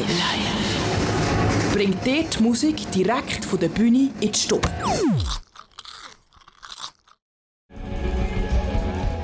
live. 0.00 1.72
Bringt 1.72 2.04
dir 2.04 2.24
die 2.24 2.42
Musik 2.42 2.90
direkt 2.90 3.44
von 3.44 3.58
der 3.58 3.68
Bühne 3.68 4.10
in 4.20 4.32
die 4.32 4.38
Stube. 4.38 4.68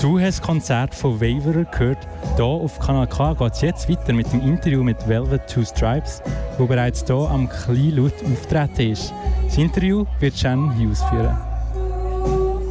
Du 0.01 0.19
hast 0.19 0.38
das 0.38 0.43
Konzert 0.43 0.95
von 0.95 1.21
Waverer 1.21 1.64
gehört. 1.64 2.09
Hier 2.37 2.45
auf 2.45 2.79
Kanal 2.79 3.06
K 3.06 3.34
geht 3.34 3.52
es 3.52 3.61
jetzt 3.61 3.88
weiter 3.88 4.12
mit 4.12 4.33
dem 4.33 4.41
Interview 4.41 4.83
mit 4.83 4.96
Velvet 5.06 5.43
Two 5.48 5.64
Stripes, 5.64 6.23
wo 6.56 6.66
bereits 6.66 7.05
hier 7.05 7.16
am 7.16 7.48
Kleinlaut 7.48 8.14
auftreten 8.25 8.93
ist. 8.93 9.12
Das 9.45 9.59
Interview 9.59 10.07
wird 10.21 10.39
Shannon 10.39 10.75
Hughes 10.79 11.02
führen. 11.11 11.37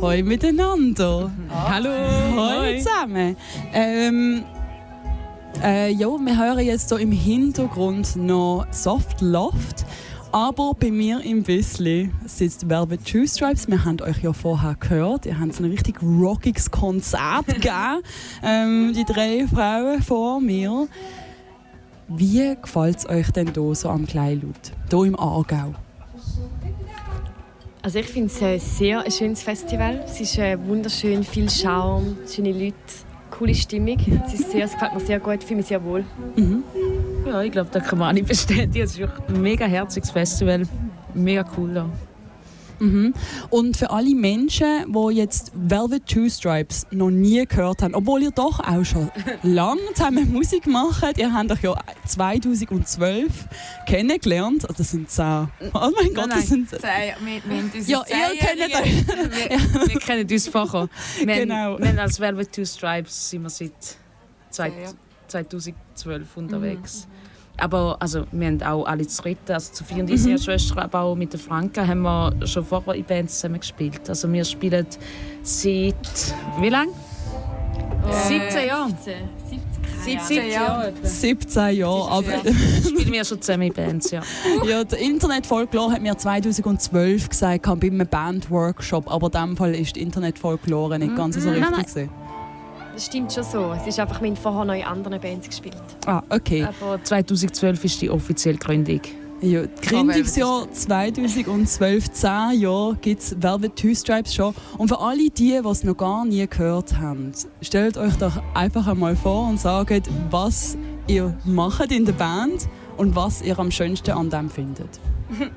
Hoi 0.02 0.24
miteinander. 0.24 1.30
Hallo. 1.50 1.90
Hoi 2.36 2.80
zusammen. 2.80 3.36
Ähm, 3.74 4.44
äh, 5.64 5.92
ja, 5.92 6.08
wir 6.08 6.38
hören 6.38 6.66
jetzt 6.66 6.90
hier 6.90 7.00
im 7.00 7.12
Hintergrund 7.12 8.16
noch 8.16 8.66
Soft 8.72 9.22
Loft. 9.22 9.86
Aber 10.32 10.74
bei 10.80 10.92
mir 10.92 11.22
im 11.24 11.42
Bissli 11.42 12.12
sitzt 12.26 12.70
Velvet 12.70 13.04
Two 13.04 13.26
Stripes. 13.26 13.68
Wir 13.68 13.84
haben 13.84 14.00
euch 14.02 14.22
ja 14.22 14.32
vorher 14.32 14.76
gehört. 14.80 15.26
Ihr 15.26 15.40
habt 15.40 15.54
so 15.56 15.64
ein 15.64 15.72
richtig 15.72 16.02
rockiges 16.04 16.70
Konzert 16.70 17.46
gegeben. 17.48 18.02
Ähm, 18.44 18.94
die 18.96 19.06
drei 19.06 19.48
Frauen 19.48 20.04
vor 20.04 20.40
mir. 20.40 20.88
Wie 22.08 22.56
gefällt 22.62 22.98
es 22.98 23.10
euch 23.10 23.32
denn 23.32 23.52
hier 23.54 23.76
so 23.76 23.90
am 23.90 24.06
Kleinlaut? 24.06 24.72
Hier 24.90 25.04
im 25.04 25.20
Aargau? 25.20 25.74
Also 27.82 28.00
ich 28.00 28.08
finde 28.08 28.28
es 28.28 28.42
ein 28.42 28.60
sehr 28.60 29.10
schönes 29.10 29.42
Festival. 29.42 30.04
Es 30.06 30.20
ist 30.20 30.38
äh, 30.38 30.58
wunderschön, 30.68 31.24
viel 31.24 31.50
Charme, 31.50 32.18
schöne 32.28 32.52
Leute, 32.52 32.76
coole 33.40 33.56
Stimmung. 33.56 33.98
Es, 34.26 34.34
ist 34.34 34.52
sehr, 34.52 34.66
es 34.66 34.74
gefällt 34.74 34.94
mir 34.94 35.00
sehr 35.00 35.20
gut, 35.20 35.36
ich 35.40 35.46
fühle 35.46 35.58
mich 35.58 35.68
sehr 35.68 35.82
wohl. 35.84 36.04
Mhm. 36.36 36.64
Ja, 37.26 37.42
ich 37.42 37.52
glaube, 37.52 37.70
da 37.72 37.80
kann 37.80 37.98
man 37.98 38.10
auch 38.10 38.14
nicht 38.14 38.28
bestätigen. 38.28 38.84
Es 38.84 38.98
ist 38.98 39.10
ein 39.30 39.42
mega 39.42 39.66
herziges 39.66 40.12
Festival. 40.12 40.64
Mega 41.14 41.46
cool 41.58 41.74
da. 41.74 41.86
Mhm. 42.80 43.14
Und 43.50 43.78
für 43.78 43.90
alle 43.90 44.14
Menschen, 44.16 44.92
die 44.94 45.16
jetzt 45.16 45.52
Velvet 45.56 46.06
Two 46.08 46.30
Stripes 46.30 46.88
noch 46.92 47.10
nie 47.10 47.46
gehört 47.46 47.82
haben, 47.82 47.94
obwohl 47.96 48.24
ihr 48.24 48.32
doch 48.32 48.60
auch 48.60 48.84
schon 48.84 49.12
lange 49.44 49.82
zusammen 49.94 50.32
Musik 50.32 50.66
macht, 50.68 51.18
ihr 51.18 51.34
habt 51.34 51.52
euch 51.52 51.62
ja 51.64 51.76
2012 52.06 53.32
kennengelernt. 53.86 54.64
Also 54.64 54.76
das 54.78 54.92
sind 54.92 55.10
zehn. 55.10 55.48
Oh 55.74 55.92
mein 55.96 56.14
Gott, 56.14 56.30
das 56.32 56.48
sind 56.48 56.70
Zehn, 56.70 56.80
wir, 56.80 57.42
wir 57.46 57.82
Ja, 57.86 58.04
ihr 58.08 58.38
kennt 58.38 58.76
euch. 58.76 59.08
Wir, 59.08 59.88
wir 59.94 60.00
kennen 60.00 60.28
uns 60.30 60.48
vorher. 60.48 60.90
Wir, 61.24 61.36
Genau. 61.36 61.56
haben, 61.56 61.84
wir 61.84 62.02
als 62.02 62.20
Velvet 62.20 62.52
Two 62.54 62.66
Stripes 62.66 63.30
sind 63.30 63.44
wir 63.44 63.50
seit 63.50 63.72
zwei, 64.50 64.70
Zehn 64.70 64.82
Jahre. 64.82 64.96
2012 65.28 66.38
unterwegs. 66.38 67.08
Aber 67.62 67.98
also, 68.00 68.26
wir 68.32 68.48
haben 68.48 68.62
auch 68.64 68.86
alle 68.86 69.06
zu 69.08 69.22
dritt, 69.22 69.50
also 69.50 69.74
zu 69.74 69.84
vier 69.84 70.04
und 70.04 70.12
unsere 70.12 70.40
Schwester, 70.40 70.82
aber 70.82 71.02
auch 71.02 71.16
mit 71.16 71.34
der 71.34 71.40
Franka 71.40 71.86
haben 71.86 72.02
wir 72.02 72.34
schon 72.46 72.66
vorher 72.66 72.96
in 72.96 73.04
Bands 73.04 73.36
zusammen 73.36 73.60
gespielt. 73.60 74.02
Also 74.08 74.32
wir 74.32 74.46
spielen 74.46 74.86
seit, 75.44 75.96
wie 76.60 76.70
lange? 76.70 76.92
17 78.28 78.68
Jahre. 78.68 78.94
17 80.04 80.52
Jahre. 80.52 80.94
17 81.04 81.76
Jahre. 81.76 82.12
Aber 82.12 82.24
Spielen 82.84 83.12
wir 83.12 83.26
schon 83.26 83.42
zusammen 83.42 83.64
in 83.64 83.74
Bands, 83.74 84.12
ja. 84.12 84.22
ja, 84.68 84.84
der 84.84 85.00
Internetfolklore 85.00 85.92
hat 85.92 86.02
mir 86.02 86.18
2012 86.18 87.30
gesagt, 87.30 87.64
bei 87.80 87.88
einem 87.88 88.08
Bandworkshop. 88.08 89.12
Aber 89.12 89.28
in 89.28 89.32
diesem 89.32 89.58
Fall 89.58 89.76
ist 89.76 89.96
die 89.96 90.02
Internetfolklore 90.02 91.00
nicht 91.00 91.16
ganz 91.16 91.36
so 91.36 91.50
Nein, 91.50 91.64
richtig. 91.64 91.72
nein. 91.72 91.86
gewesen. 91.86 92.19
Das 93.00 93.06
stimmt 93.06 93.32
schon 93.32 93.46
so. 93.46 93.72
Es 93.72 93.88
ist 93.88 93.98
einfach, 93.98 94.22
wir 94.22 94.28
haben 94.28 94.36
vorher 94.36 94.66
noch 94.66 94.74
in 94.74 94.84
anderen 94.84 95.22
Bands 95.22 95.48
gespielt. 95.48 95.78
Ah, 96.06 96.22
okay. 96.30 96.68
Aber 96.82 97.02
2012 97.02 97.86
ist 97.86 98.02
die 98.02 98.10
offizielle 98.10 98.58
Gründung. 98.58 99.00
Ja, 99.40 99.62
Gründungsjahr 99.82 100.70
2012, 100.70 102.12
10 102.12 102.60
Jahre 102.60 102.98
gibt 103.00 103.22
es 103.22 103.42
Velvet 103.42 103.78
Two 103.78 103.96
Stripes 103.96 104.36
schon. 104.36 104.54
Und 104.78 104.90
für 104.90 105.00
alle 105.00 105.30
die, 105.30 105.62
die 105.64 105.70
es 105.70 105.86
noch 105.86 105.96
gar 105.96 106.26
nie 106.26 106.46
gehört 106.46 106.98
haben, 106.98 107.32
stellt 107.62 107.98
euch 107.98 108.16
doch 108.18 108.34
einfach 108.54 108.86
einmal 108.86 109.16
vor 109.16 109.48
und 109.48 109.62
sagt, 109.62 110.10
was 110.30 110.78
ihr 111.08 111.34
macht 111.46 111.94
in 111.94 112.04
der 112.04 112.12
Band 112.12 112.68
und 112.98 113.16
was 113.16 113.42
ihr 113.42 113.58
am 113.60 113.72
schönsten 113.72 114.12
an 114.12 114.30
dem 114.30 114.50
findet. 114.50 115.00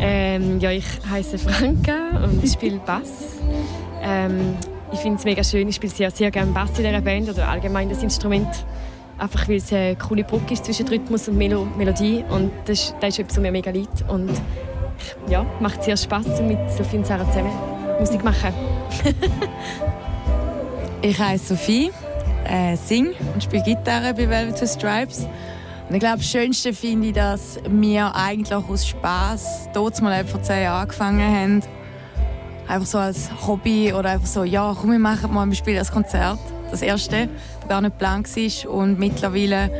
Ähm, 0.00 0.60
ja, 0.60 0.70
ich 0.70 0.84
heiße 1.08 1.38
Franka 1.38 2.24
und 2.24 2.42
ich 2.42 2.52
spiele 2.52 2.78
Bass. 2.78 3.36
Ähm, 4.00 4.56
ich 4.92 4.98
finde 5.00 5.18
es 5.18 5.24
mega 5.24 5.42
schön. 5.44 5.68
Ich 5.68 5.76
spiele 5.76 5.92
sehr, 5.92 6.10
sehr 6.10 6.30
gerne 6.30 6.50
Bass 6.52 6.70
in 6.78 6.84
dieser 6.84 7.00
Band 7.00 7.28
oder 7.28 7.48
allgemein 7.48 7.88
das 7.88 8.02
Instrument. 8.02 8.48
Einfach 9.18 9.48
weil 9.48 9.56
es 9.56 9.72
eine 9.72 9.96
coole 9.96 10.22
Brücke 10.24 10.54
ist 10.54 10.64
zwischen 10.64 10.86
Rhythmus 10.88 11.28
und 11.28 11.36
Melo 11.36 11.66
Melodie. 11.76 12.24
Und 12.30 12.50
das, 12.66 12.78
ist- 12.80 12.94
das 13.00 13.10
ist 13.10 13.18
etwas, 13.20 13.36
was 13.36 13.42
mir 13.42 13.52
mega 13.52 13.70
liegt. 13.70 14.08
Und 14.08 14.30
ja, 15.28 15.44
macht 15.60 15.82
sehr 15.84 15.96
Spass, 15.96 16.40
mit 16.42 16.58
Sophie 16.70 16.98
und 16.98 17.06
Sarah 17.06 17.26
zusammen 17.30 17.52
Musik 18.00 18.22
machen. 18.24 18.52
Ich 21.02 21.18
heiße 21.18 21.54
Sophie, 21.54 21.90
äh, 22.44 22.76
sing 22.76 23.10
und 23.34 23.42
spiele 23.42 23.62
Gitarre 23.62 24.14
bei 24.14 24.28
Velvet 24.28 24.58
Stripes. 24.68 25.26
Und 25.88 25.94
ich 25.94 26.00
glaube, 26.00 26.18
das 26.18 26.28
Schönste 26.28 26.72
finde 26.72 27.08
ich, 27.08 27.12
dass 27.14 27.58
wir 27.68 28.14
eigentlich 28.14 28.52
aus 28.52 28.86
Spass 28.86 29.68
dort 29.72 30.02
mal 30.02 30.24
vor 30.24 30.42
zehn 30.42 30.64
Jahren 30.64 30.82
angefangen 30.82 31.20
haben. 31.22 31.62
Einfach 32.68 32.86
so 32.86 32.98
als 32.98 33.30
Hobby 33.46 33.92
oder 33.92 34.10
einfach 34.10 34.26
so, 34.26 34.44
ja, 34.44 34.76
komm, 34.78 34.92
wir 34.92 34.98
machen 34.98 35.32
mal, 35.32 35.46
wir 35.48 35.54
spielen 35.54 35.78
das 35.78 35.90
Konzert. 35.90 36.38
Das 36.70 36.82
erste, 36.82 37.28
das 37.60 37.68
gar 37.68 37.80
nicht 37.80 37.98
geplant 37.98 38.28
war. 38.36 38.70
Und 38.70 38.98
mittlerweile 38.98 39.70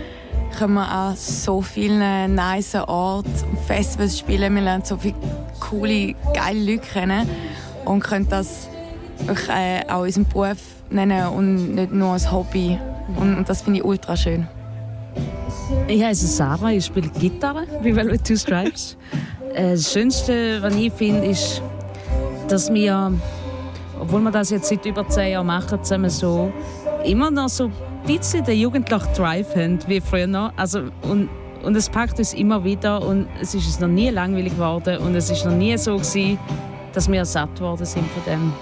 können 0.59 0.75
wir 0.75 0.89
an 0.89 1.15
so 1.17 1.61
vielen 1.61 2.35
nice 2.35 2.77
Orten 2.77 3.31
und 3.51 3.59
Festivals 3.67 4.19
spielen. 4.19 4.55
Wir 4.55 4.63
lernen 4.63 4.85
so 4.85 4.97
viele 4.97 5.15
coole, 5.61 6.15
geile 6.33 6.73
Leute 6.73 6.87
kennen 6.87 7.29
und 7.85 8.01
können 8.01 8.27
das 8.29 8.69
äh, 9.49 9.87
auch 9.91 10.03
unseren 10.03 10.27
Beruf 10.27 10.59
nennen 10.91 11.29
und 11.29 11.75
nicht 11.75 11.93
nur 11.93 12.13
als 12.13 12.33
Hobby. 12.33 12.79
Und, 13.21 13.37
und 13.37 13.49
das 13.49 13.63
finde 13.63 13.81
ich 13.81 13.85
ultra 13.85 14.17
schön. 14.17 14.47
Ich 15.87 16.03
heiße 16.03 16.27
Sarah, 16.27 16.71
ich 16.71 16.87
spiele 16.87 17.09
Gitarre 17.09 17.67
bei 17.83 17.95
Velvet 17.95 18.27
Two 18.27 18.37
Stripes. 18.37 18.97
Äh, 19.53 19.73
Das 19.73 19.93
Schönste, 19.93 20.63
was 20.63 20.75
ich 20.75 20.93
finde, 20.93 21.27
ist, 21.27 21.61
dass 22.49 22.73
wir, 22.73 23.13
obwohl 24.01 24.21
wir 24.21 24.31
das 24.31 24.51
jetzt 24.51 24.69
seit 24.69 24.85
über 24.87 25.07
zehn 25.09 25.33
Jahren 25.33 25.47
machen, 25.47 25.83
zusammen 25.83 26.11
so, 26.11 26.53
immer 27.05 27.31
noch 27.31 27.49
so 27.49 27.65
ein 27.65 27.73
bisschen 28.07 28.45
den 28.45 28.59
jugendlichen 28.59 29.13
Drive 29.15 29.55
haben, 29.55 29.79
wie 29.87 30.01
früher 30.01 30.27
noch. 30.27 30.53
Also, 30.57 30.83
und, 31.03 31.29
und 31.63 31.77
es 31.77 31.89
packt 31.89 32.19
uns 32.19 32.35
immer 32.35 32.65
wieder 32.65 33.03
und 33.03 33.27
es 33.41 33.55
ist 33.55 33.67
uns 33.67 33.81
noch 33.81 33.89
nie 33.89 34.11
langweilig 34.11 34.55
geworden 34.55 34.99
und 34.99 35.15
es 35.15 35.31
ist 35.31 35.45
noch 35.45 35.53
nie 35.53 35.77
so 35.77 35.97
gewesen, 35.97 36.39
dass 36.93 37.11
wir 37.11 37.25
satt 37.25 37.55
geworden 37.57 37.85
sind 37.85 38.07
von 38.11 38.23
dem. 38.25 38.53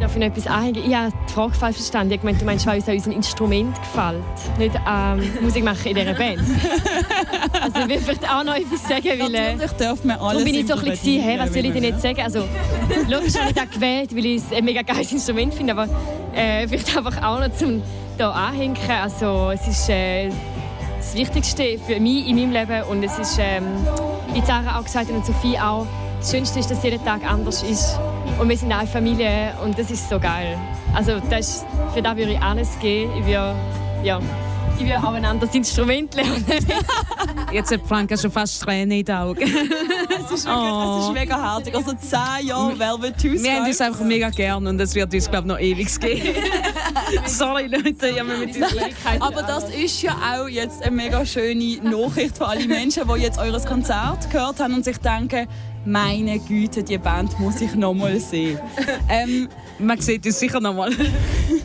Darf 0.00 0.12
ich 0.12 0.18
noch 0.18 0.26
etwas 0.26 0.46
anhängen? 0.46 0.82
Ich 0.84 0.94
habe 0.94 1.12
die 1.28 1.32
Frage 1.32 1.54
falsch 1.54 1.76
verstanden. 1.76 2.12
Ich 2.14 2.20
gemeint, 2.20 2.40
du 2.40 2.44
meinst, 2.44 2.66
weil 2.66 2.76
uns 2.76 2.88
an 2.88 2.94
unserem 2.94 3.16
Instrument 3.16 3.76
gefällt, 3.76 4.58
nicht 4.58 4.74
ähm, 4.88 5.32
Musik 5.42 5.64
machen 5.64 5.86
in 5.86 5.94
dieser 5.94 6.14
Band. 6.14 6.40
also 7.60 7.80
ich 7.80 7.88
will 7.88 7.98
vielleicht 7.98 8.28
auch 8.28 8.42
noch 8.42 8.54
etwas 8.54 8.82
sagen, 8.88 9.04
weil... 9.04 9.34
Äh, 9.34 9.52
Natürlich 9.52 9.72
dürfen 9.72 10.08
wir 10.08 10.20
alles 10.20 10.44
bin 10.44 10.54
ich 10.54 10.66
so 10.66 10.74
ein 10.74 10.84
bisschen, 10.84 11.22
hey, 11.22 11.38
was 11.38 11.52
soll 11.52 11.64
ich 11.64 11.72
denn 11.72 11.84
interpretieren, 11.84 11.84
jetzt 11.84 12.02
sagen? 12.02 12.20
Also, 12.20 13.08
logisch 13.08 13.34
habe 13.36 13.50
ich 13.50 13.54
das 13.54 13.70
gewählt, 13.70 14.16
weil 14.16 14.26
ich 14.26 14.42
es 14.42 14.52
ein 14.52 14.64
mega 14.64 14.82
geiles 14.82 15.12
Instrument 15.12 15.54
finde, 15.54 15.72
aber 15.72 15.88
äh, 16.34 16.66
vielleicht 16.66 16.96
einfach 16.96 17.22
auch 17.22 17.40
noch 17.40 17.54
zum 17.54 17.82
hier 18.16 18.34
anhängen. 18.34 18.76
Also, 19.02 19.50
es 19.52 19.66
ist 19.68 19.88
äh, 19.88 20.30
das 20.96 21.14
Wichtigste 21.14 21.78
für 21.86 22.00
mich 22.00 22.28
in 22.28 22.36
meinem 22.36 22.52
Leben 22.52 22.82
und 22.84 23.02
es 23.02 23.18
ist, 23.18 23.38
ähm, 23.38 23.64
wie 24.32 24.40
Sarah 24.40 24.78
auch 24.78 24.84
gesagt 24.84 25.08
hat 25.08 25.14
und 25.14 25.26
Sophie 25.26 25.58
auch, 25.58 25.86
das 26.18 26.30
Schönste 26.30 26.60
ist, 26.60 26.70
dass 26.70 26.82
jeder 26.82 27.02
Tag 27.04 27.28
anders 27.28 27.62
ist 27.62 27.98
und 28.38 28.48
wir 28.48 28.56
sind 28.56 28.72
eine 28.72 28.86
Familie 28.86 29.54
und 29.64 29.78
das 29.78 29.90
ist 29.90 30.08
so 30.08 30.18
geil. 30.18 30.58
Also, 30.94 31.20
das 31.30 31.40
ist, 31.40 31.66
für 31.94 32.02
das 32.02 32.16
würde 32.16 32.32
ich 32.32 32.40
alles 32.40 32.78
geben. 32.80 33.10
Ich 33.18 33.26
würde, 33.26 33.54
ja, 34.02 34.20
ich 34.78 34.84
würde 34.84 34.98
auch 34.98 35.12
ein 35.12 35.24
anderes 35.24 35.54
Instrument 35.54 36.14
lernen. 36.14 36.44
Jetzt 37.52 37.70
hat 37.70 37.82
Franka 37.86 38.16
schon 38.16 38.30
fast 38.30 38.62
Tränen 38.62 38.98
in 38.98 39.04
den 39.04 39.14
Augen. 39.14 39.40
Es 40.24 40.30
ist, 40.38 40.46
wirklich, 40.46 40.98
es 40.98 41.04
ist 41.06 41.12
mega 41.12 41.54
herzig. 41.54 41.74
Also 41.74 41.92
10 41.92 42.46
Jahre 42.46 42.78
Velvet 42.78 43.16
Two 43.20 43.32
Wir 43.32 43.52
haben 43.54 43.66
uns 43.66 43.80
einfach 43.80 44.04
mega 44.04 44.30
gern 44.30 44.66
und 44.66 44.80
es 44.80 44.94
wird 44.94 45.12
uns, 45.12 45.30
glaube 45.30 45.46
ich, 45.46 45.52
noch 45.52 45.60
ewig 45.60 46.00
geben. 46.00 46.36
Sorry, 47.26 47.66
Leute, 47.66 48.08
ich 48.08 48.18
habe 48.18 48.38
mit 48.38 48.56
uns 48.56 48.72
Aber 49.20 49.42
das 49.42 49.68
ist 49.70 50.00
ja 50.00 50.16
auch 50.34 50.48
jetzt 50.48 50.82
eine 50.82 50.94
mega 50.94 51.26
schöne 51.26 51.78
Nachricht 51.82 52.38
für 52.38 52.46
alle 52.46 52.66
Menschen, 52.66 53.02
die 53.06 53.20
jetzt 53.20 53.38
eures 53.38 53.66
Konzert 53.66 54.30
gehört 54.30 54.60
haben 54.60 54.74
und 54.74 54.84
sich 54.84 54.98
denken, 54.98 55.48
meine 55.84 56.38
Güte, 56.38 56.82
die 56.82 56.98
Band 56.98 57.38
muss 57.40 57.60
ich 57.60 57.74
noch 57.74 57.94
mal 57.94 58.18
sehen. 58.20 58.58
ähm, 59.08 59.48
Man 59.78 60.00
sieht 60.00 60.24
uns 60.26 60.38
sicher 60.38 60.60
noch 60.60 60.74
mal. 60.74 60.90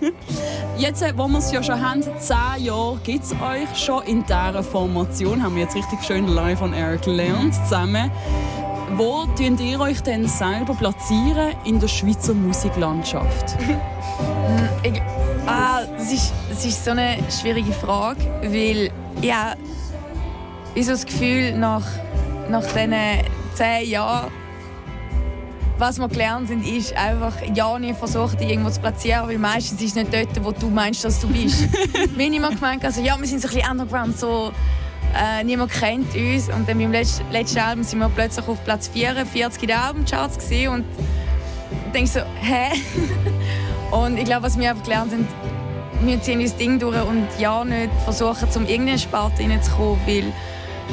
jetzt, 0.78 1.02
äh, 1.02 1.14
wo 1.16 1.28
wir 1.28 1.38
es 1.38 1.52
ja 1.52 1.62
schon 1.62 1.80
haben, 1.82 2.02
10 2.02 2.64
Jahre 2.66 3.00
gibt 3.04 3.24
es 3.24 3.32
euch 3.34 3.78
schon 3.78 4.04
in 4.04 4.24
dieser 4.24 4.64
Formation. 4.64 5.44
Haben 5.44 5.56
wir 5.56 5.64
jetzt 5.64 5.76
richtig 5.76 6.04
schön 6.04 6.28
live 6.28 6.62
on 6.62 6.74
air 6.74 6.98
gelernt 6.98 7.54
zusammen. 7.54 8.10
Wo 8.96 9.26
tun 9.38 9.58
ihr 9.60 9.80
euch 9.80 10.02
denn 10.02 10.28
selber 10.28 10.74
platzieren 10.74 11.56
in 11.66 11.80
der 11.80 11.88
Schweizer 11.88 12.34
Musiklandschaft? 12.34 13.56
Ich, 14.84 15.02
ah, 15.46 15.82
das, 15.98 16.14
ist, 16.14 16.32
das 16.50 16.64
ist 16.64 16.86
so 16.86 16.92
eine 16.92 17.18
schwierige 17.30 17.74
Frage, 17.74 18.22
weil 18.44 18.92
ja, 19.22 19.56
ich 20.76 20.86
so 20.86 20.92
das 20.92 21.06
Gefühl, 21.06 21.58
nach, 21.58 21.84
nach 22.50 22.64
diesen 22.64 22.94
zehn 23.58 23.90
Jahren, 23.90 24.32
was 25.80 25.98
wir 26.00 26.08
gelernt 26.08 26.50
haben, 26.50 26.64
ist 26.64 26.96
einfach 26.96 27.34
ja 27.56 27.80
nicht 27.80 27.98
versuchen, 27.98 28.38
dich 28.38 28.52
irgendwo 28.52 28.70
zu 28.70 28.80
platzieren, 28.80 29.28
weil 29.28 29.40
meistens 29.40 29.82
ist 29.82 29.90
es 29.90 29.96
nicht 29.96 30.14
dort, 30.14 30.46
wo 30.46 30.52
du 30.52 30.70
meinst, 30.70 31.04
dass 31.04 31.20
du 31.20 31.28
bist. 31.28 31.68
wir 32.16 32.26
haben 32.26 32.34
immer 32.34 32.50
gemeint, 32.50 32.86
also, 32.86 33.02
ja, 33.02 33.20
wir 33.20 33.28
sind 33.28 33.42
so 33.42 33.48
ein 33.48 33.56
bisschen 33.56 33.72
underground, 33.72 34.20
so, 34.20 34.52
äh, 35.16 35.44
niemand 35.44 35.72
kennt 35.72 36.16
uns. 36.16 36.50
Und 36.50 36.70
dann 36.70 36.78
beim 36.78 36.92
letzten, 36.92 37.30
letzten 37.32 37.60
Album 37.60 37.84
sind 37.84 38.00
wir 38.00 38.10
plötzlich 38.10 38.48
auf 38.48 38.64
Platz 38.64 38.90
44 38.90 39.64
in 39.64 39.68
den 39.70 39.78
Albumcharts 39.78 40.38
gesehen 40.38 40.74
und 40.74 40.86
denkst 41.94 42.12
so, 42.12 42.20
hä? 42.20 42.78
und 43.92 44.18
ich 44.18 44.26
glaube, 44.26 44.44
was 44.44 44.58
wir 44.58 44.70
einfach 44.70 44.84
gelernt 44.84 45.12
haben, 45.14 45.28
wir 46.04 46.22
ziehen 46.22 46.42
das 46.42 46.56
Ding 46.56 46.78
durch 46.78 47.02
und 47.08 47.28
ja 47.40 47.66
nicht 47.66 47.90
versuchen, 48.04 48.48
um 48.56 48.68
irgendeine 48.68 49.00
Sparte 49.00 49.42
reinzukommen, 49.44 50.00
weil 50.06 50.32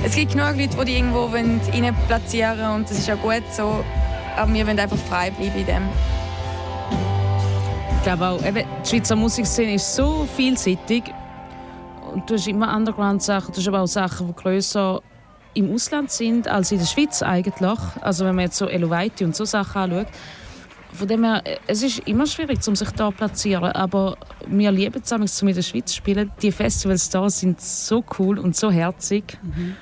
es 0.02 0.14
gibt 0.14 0.32
genug 0.32 0.56
Leute, 0.56 0.76
die, 0.76 0.84
die 0.84 0.96
irgendwo 0.96 1.26
rein 1.26 1.60
platzieren 2.06 2.58
wollen 2.58 2.74
und 2.76 2.90
das 2.90 2.98
ist 2.98 3.10
auch 3.10 3.20
gut 3.20 3.42
so. 3.52 3.84
Aber 4.36 4.52
wir 4.52 4.66
wollen 4.66 4.78
einfach 4.78 4.96
frei 4.96 5.30
bleiben 5.30 5.58
in 5.58 5.66
dem. 5.66 5.82
Ich 7.96 8.02
glaube 8.02 8.26
auch, 8.26 8.44
eben, 8.44 8.66
die 8.84 8.88
Schweizer 8.88 9.16
Musikszene 9.16 9.74
ist 9.74 9.94
so 9.94 10.26
vielseitig. 10.36 11.04
Und 12.12 12.28
du 12.28 12.34
hast 12.34 12.46
immer 12.46 12.74
Underground-Sachen, 12.74 13.52
du 13.52 13.60
hast 13.60 13.68
aber 13.68 13.80
auch 13.80 13.86
Sachen, 13.86 14.26
die 14.28 14.34
grösser 14.34 15.00
im 15.54 15.72
Ausland 15.72 16.10
sind 16.10 16.48
als 16.48 16.72
in 16.72 16.78
der 16.78 16.86
Schweiz 16.86 17.22
eigentlich. 17.22 17.78
Also 18.00 18.24
wenn 18.24 18.34
man 18.34 18.46
jetzt 18.46 18.56
so 18.56 18.66
Elovaiti 18.66 19.24
und 19.24 19.34
so 19.34 19.44
Sachen 19.44 19.92
anschaut. 19.92 20.08
Von 20.92 21.08
dem 21.08 21.24
her, 21.24 21.42
es 21.66 21.82
ist 21.82 22.00
immer 22.00 22.26
schwierig, 22.26 22.58
um 22.68 22.76
sich 22.76 22.90
da 22.90 23.10
zu 23.10 23.16
platzieren. 23.16 23.72
Aber 23.72 24.16
wir 24.46 24.70
lieben 24.70 25.02
es, 25.02 25.42
um 25.42 25.48
in 25.48 25.54
der 25.54 25.62
Schweiz 25.62 25.90
zu 25.90 25.96
spielen. 25.96 26.30
Die 26.42 26.52
Festivals 26.52 27.08
da 27.10 27.28
sind 27.30 27.60
so 27.60 28.04
cool 28.18 28.38
und 28.38 28.54
so 28.54 28.70
herzig. 28.70 29.38
Mhm. 29.42 29.76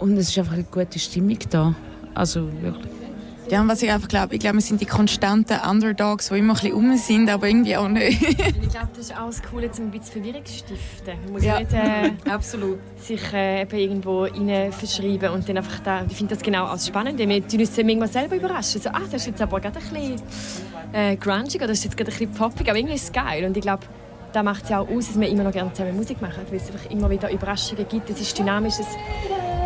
Und 0.00 0.16
es 0.16 0.30
ist 0.30 0.38
einfach 0.38 0.54
eine 0.54 0.64
gute 0.64 0.98
Stimmung 0.98 1.38
da. 1.50 1.74
Also 2.14 2.50
wirklich. 2.60 2.90
Ja, 3.50 3.60
und 3.60 3.68
was 3.68 3.82
ich 3.82 3.90
einfach 3.90 4.06
glaube, 4.06 4.34
ich 4.34 4.40
glaube, 4.40 4.58
wir 4.58 4.62
sind 4.62 4.80
die 4.80 4.86
konstanten 4.86 5.58
Underdogs, 5.68 6.28
die 6.28 6.38
immer 6.38 6.52
ein 6.52 6.60
bisschen 6.60 6.72
rum 6.72 6.96
sind, 6.96 7.28
aber 7.28 7.48
irgendwie 7.48 7.76
auch 7.76 7.88
nicht. 7.88 8.22
ich 8.22 8.36
glaube, 8.36 8.88
das 8.94 9.06
ist 9.06 9.16
auch 9.16 9.26
das 9.26 9.42
Coole, 9.42 9.68
um 9.76 9.84
ein 9.86 9.90
bisschen 9.90 10.22
Verwirrung 10.22 10.44
zu 10.44 10.52
stiften. 10.54 11.14
Man 11.24 11.32
muss 11.32 11.44
ja. 11.44 11.58
nicht 11.58 11.72
äh, 11.72 12.12
Absolut. 12.30 12.78
sich 12.96 13.20
äh, 13.32 13.62
eben 13.62 13.76
irgendwo 13.76 14.22
rein 14.22 14.72
verschreiben 14.72 15.30
und 15.30 15.48
dann 15.48 15.56
einfach 15.56 15.80
da, 15.80 16.04
ich 16.08 16.16
finde 16.16 16.36
das 16.36 16.44
genau 16.44 16.66
als 16.66 16.86
spannend. 16.86 17.18
Wir 17.18 17.48
tun 17.48 17.58
uns 17.58 17.76
manchmal 17.76 18.08
selber 18.08 18.36
überraschen. 18.36 18.80
So, 18.80 18.90
ah, 18.90 19.00
das 19.10 19.22
ist 19.22 19.26
jetzt 19.26 19.42
aber 19.42 19.60
gerade 19.60 19.80
ein 19.80 19.92
bisschen 19.92 20.22
äh, 20.92 21.16
grungig 21.16 21.56
oder 21.56 21.68
das 21.68 21.78
ist 21.78 21.84
jetzt 21.86 21.96
gerade 21.96 22.12
ein 22.12 22.18
bisschen 22.18 22.32
poppig, 22.32 22.68
aber 22.68 22.78
irgendwie 22.78 22.94
ist 22.94 23.04
es 23.04 23.12
geil. 23.12 23.44
Und 23.44 23.56
ich 23.56 23.62
glaube, 23.62 23.82
da 24.32 24.44
macht 24.44 24.62
es 24.64 24.70
ja 24.70 24.78
auch 24.78 24.88
aus, 24.88 25.08
dass 25.08 25.18
wir 25.18 25.28
immer 25.28 25.42
noch 25.42 25.52
gerne 25.52 25.72
zusammen 25.72 25.96
Musik 25.96 26.20
machen, 26.22 26.42
weil 26.48 26.56
es 26.56 26.70
einfach 26.70 26.88
immer 26.88 27.10
wieder 27.10 27.30
Überraschungen 27.32 27.86
gibt. 27.88 28.10
Es 28.10 28.20
ist 28.20 28.38
dynamisch, 28.38 28.74
es, 28.78 28.86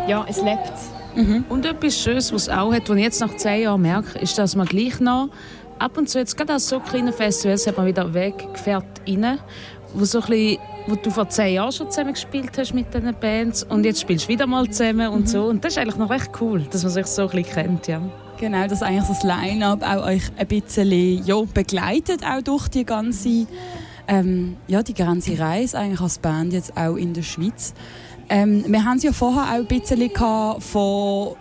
ja, 0.07 0.25
es 0.27 0.41
lebt. 0.41 0.73
Mhm. 1.15 1.45
Und 1.49 1.65
etwas 1.65 1.97
Schönes, 1.97 2.33
was 2.33 2.43
es 2.43 2.49
auch 2.49 2.73
hat, 2.73 2.89
was 2.89 2.97
ich 2.97 3.03
jetzt 3.03 3.21
nach 3.21 3.35
zehn 3.35 3.63
Jahren 3.63 3.81
merke, 3.81 4.19
ist, 4.19 4.37
dass 4.37 4.55
man 4.55 4.65
gleich 4.65 4.99
noch 4.99 5.29
ab 5.79 5.97
und 5.97 6.09
zu, 6.09 6.19
jetzt 6.19 6.37
gerade 6.37 6.53
an 6.53 6.59
so 6.59 6.79
kleinen 6.79 7.13
Festivals, 7.13 7.67
hat 7.67 7.77
man 7.77 7.85
wieder 7.85 8.13
Weggefährt 8.13 8.85
rein, 9.07 9.39
wo 9.93 10.05
so 10.05 10.19
ein 10.19 10.27
bisschen 10.27 10.59
wo 10.87 10.95
du 10.95 11.09
vor 11.09 11.27
zehn 11.29 11.55
Jahren 11.55 11.71
schon 11.71 11.89
zusammen 11.89 12.13
gespielt 12.13 12.51
hast 12.57 12.73
mit 12.73 12.93
diesen 12.93 13.15
Bands 13.19 13.63
und 13.63 13.85
jetzt 13.85 14.01
spielst 14.01 14.25
du 14.25 14.29
wieder 14.29 14.45
mal 14.45 14.69
zusammen 14.69 15.07
und 15.07 15.21
mhm. 15.21 15.27
so. 15.27 15.45
Und 15.45 15.65
das 15.65 15.73
ist 15.73 15.79
eigentlich 15.79 15.97
noch 15.97 16.09
recht 16.09 16.29
cool, 16.39 16.61
dass 16.69 16.83
man 16.83 16.91
sich 16.91 17.07
so 17.07 17.23
ein 17.23 17.29
bisschen 17.29 17.53
kennt, 17.55 17.87
ja. 17.87 18.01
Genau, 18.37 18.67
dass 18.67 18.83
eigentlich 18.83 19.07
das 19.07 19.23
Line-Up 19.23 19.81
auch 19.81 20.05
euch 20.05 20.23
ein 20.37 20.47
bisschen 20.47 21.25
ja, 21.25 21.41
begleitet, 21.53 22.23
auch 22.23 22.41
durch 22.41 22.67
die 22.67 22.85
ganze, 22.85 23.47
ähm, 24.07 24.57
ja, 24.67 24.83
die 24.83 24.93
ganze 24.93 25.39
Reise 25.39 25.79
eigentlich 25.79 26.01
als 26.01 26.19
Band 26.19 26.53
jetzt 26.53 26.75
auch 26.77 26.97
in 26.97 27.13
der 27.13 27.23
Schweiz. 27.23 27.73
Ähm, 28.29 28.63
wir 28.67 28.83
haben 28.83 28.97
es 28.97 29.03
ja 29.03 29.11
vorher 29.11 29.43
auch 29.43 29.59
ein 29.59 29.67
bisschen 29.67 29.99
von 30.59 31.35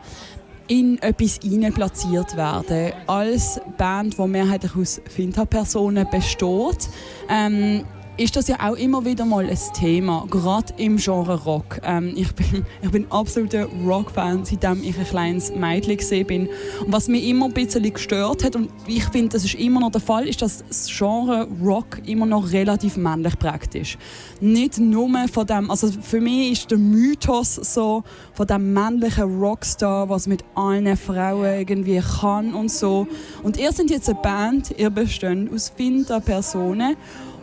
in 0.66 0.98
etwas 1.02 1.40
platziert 1.74 2.36
werden. 2.36 2.92
Als 3.06 3.60
Band, 3.76 4.16
die 4.18 4.26
mehrheitlich 4.26 4.74
aus 4.76 5.00
Finta-Personen 5.08 6.06
besteht, 6.10 6.88
ähm, 7.28 7.84
ist 8.16 8.36
das 8.36 8.46
ja 8.46 8.56
auch 8.60 8.76
immer 8.76 9.04
wieder 9.04 9.24
mal 9.24 9.44
ein 9.44 9.58
Thema, 9.74 10.24
gerade 10.30 10.72
im 10.76 10.98
Genre 10.98 11.42
Rock. 11.42 11.80
Ähm, 11.82 12.12
ich, 12.14 12.32
bin, 12.34 12.64
ich 12.82 12.90
bin 12.90 13.10
absoluter 13.10 13.66
Rock-Fan, 13.84 14.44
seitdem 14.44 14.84
ich 14.84 14.96
ein 14.96 15.04
kleines 15.04 15.52
Mädchen 15.54 15.96
gesehen 15.96 16.26
bin. 16.26 16.48
Und 16.84 16.92
was 16.92 17.08
mich 17.08 17.26
immer 17.26 17.46
ein 17.46 17.52
bisschen 17.52 17.92
gestört 17.92 18.44
hat, 18.44 18.54
und 18.54 18.70
ich 18.86 19.04
finde, 19.06 19.30
das 19.30 19.44
ist 19.44 19.54
immer 19.54 19.80
noch 19.80 19.90
der 19.90 20.00
Fall, 20.00 20.28
ist, 20.28 20.42
dass 20.42 20.64
das 20.66 20.86
Genre 20.86 21.48
Rock 21.62 22.02
immer 22.06 22.26
noch 22.26 22.52
relativ 22.52 22.96
männlich 22.96 23.36
praktisch. 23.38 23.98
Nicht 24.40 24.78
nur 24.78 25.08
von 25.32 25.46
dem, 25.46 25.70
also 25.70 25.90
für 25.90 26.20
mich 26.20 26.52
ist 26.52 26.70
der 26.70 26.78
Mythos 26.78 27.56
so 27.56 28.04
von 28.32 28.46
dem 28.46 28.72
männlichen 28.72 29.40
Rockstar, 29.40 30.08
was 30.08 30.28
mit 30.28 30.44
allen 30.54 30.96
Frauen 30.96 31.58
irgendwie 31.58 32.00
kann 32.00 32.54
und 32.54 32.70
so. 32.70 33.08
Und 33.42 33.56
ihr 33.56 33.72
seid 33.72 33.90
jetzt 33.90 34.08
eine 34.08 34.20
Band, 34.20 34.74
ihr 34.78 34.90
besteht 34.90 35.52
aus 35.52 35.72
Finta-Personen 35.76 36.96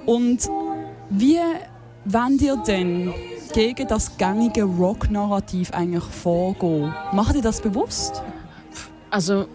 und 0.06 0.50
wie 1.10 1.40
wollt 2.06 2.42
ihr 2.42 2.58
denn 2.58 3.14
gegen 3.54 3.88
das 3.88 4.18
gängige 4.18 4.64
Rock-Narrativ 4.64 5.72
eigentlich 5.74 6.04
vorgehen? 6.04 6.94
Macht 7.12 7.36
ihr 7.36 7.42
das 7.42 7.62
bewusst? 7.62 8.22
Also, 9.10 9.46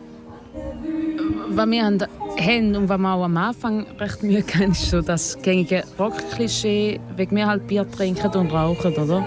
was 1.48 1.70
wir 1.70 1.84
haben, 1.84 2.76
und 2.76 2.88
was 2.88 2.98
wir 2.98 3.14
auch 3.14 3.24
am 3.24 3.36
Anfang 3.36 3.86
recht 3.98 4.22
Mühe 4.22 4.44
haben, 4.54 4.72
ist 4.72 4.90
so 4.90 5.00
das 5.00 5.40
gängige 5.40 5.84
Rock-Klischee, 5.98 7.00
wegen 7.16 7.36
wir 7.36 7.46
halt 7.46 7.66
Bier 7.66 7.90
trinken 7.90 8.30
und 8.36 8.52
rauchen, 8.52 8.94
oder? 8.94 9.24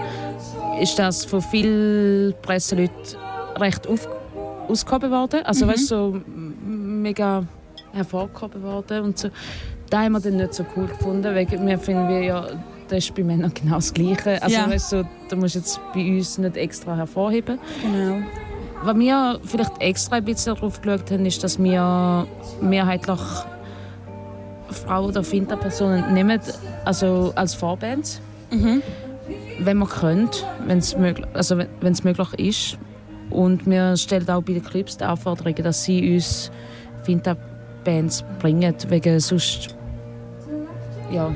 Ist 0.80 0.98
das 0.98 1.24
von 1.24 1.42
vielen 1.42 2.34
Presseleuten 2.42 3.18
recht 3.56 3.86
auf, 3.86 4.08
ausgehoben 4.68 5.10
worden. 5.10 5.40
Also, 5.44 5.66
mhm. 5.66 5.70
weißt 5.70 5.86
so 5.88 6.20
mega 6.64 7.44
hervorgehoben 7.92 8.62
worden 8.62 9.02
und 9.02 9.18
so. 9.18 9.28
Das 9.90 10.00
haben 10.00 10.12
wir 10.12 10.20
dann 10.20 10.36
nicht 10.36 10.54
so 10.54 10.64
cool 10.76 10.86
gefunden, 10.86 11.34
weil 11.34 11.50
wir 11.50 11.78
finden 11.78 12.08
wir 12.08 12.22
ja, 12.22 12.46
das 12.88 12.98
ist 12.98 13.14
bei 13.14 13.24
Männern 13.24 13.52
genau 13.52 13.76
das 13.76 13.92
Gleiche. 13.92 14.40
Also 14.42 14.56
ja. 14.56 14.70
weißt 14.70 14.92
du, 14.92 15.04
da 15.28 15.36
musst 15.36 15.56
jetzt 15.56 15.80
bei 15.92 16.00
uns 16.16 16.38
nicht 16.38 16.56
extra 16.56 16.96
hervorheben. 16.96 17.58
Genau. 17.82 18.18
Was 18.82 18.96
wir 18.96 19.40
vielleicht 19.44 19.80
extra 19.80 20.16
ein 20.16 20.24
bisschen 20.24 20.54
darauf 20.54 20.80
geschaut 20.80 21.10
haben, 21.10 21.26
ist, 21.26 21.44
dass 21.44 21.62
wir 21.62 22.26
mehrheitlich 22.62 23.20
Frauen 24.70 25.06
oder 25.06 25.22
Finterpersonen 25.22 26.14
nehmen, 26.14 26.40
also 26.84 27.32
als 27.34 27.54
Vorbands. 27.54 28.20
Mhm. 28.50 28.82
Wenn 29.58 29.84
können, 29.86 30.30
wenn 30.66 30.78
es 30.78 30.96
möglich, 30.96 31.26
also 31.34 31.58
wenn 31.58 31.92
es 31.92 32.04
möglich 32.04 32.32
ist. 32.38 32.78
Und 33.28 33.66
wir 33.66 33.96
stellen 33.96 34.28
auch 34.30 34.42
bei 34.42 34.54
den 34.54 34.64
Clips 34.64 34.96
die 34.96 35.04
Anforderungen, 35.04 35.62
dass 35.62 35.84
sie 35.84 36.14
uns 36.14 36.50
Finterbands 37.04 38.24
bringen, 38.40 38.74
wegen 38.88 39.20
sonst 39.20 39.76
ja. 41.10 41.34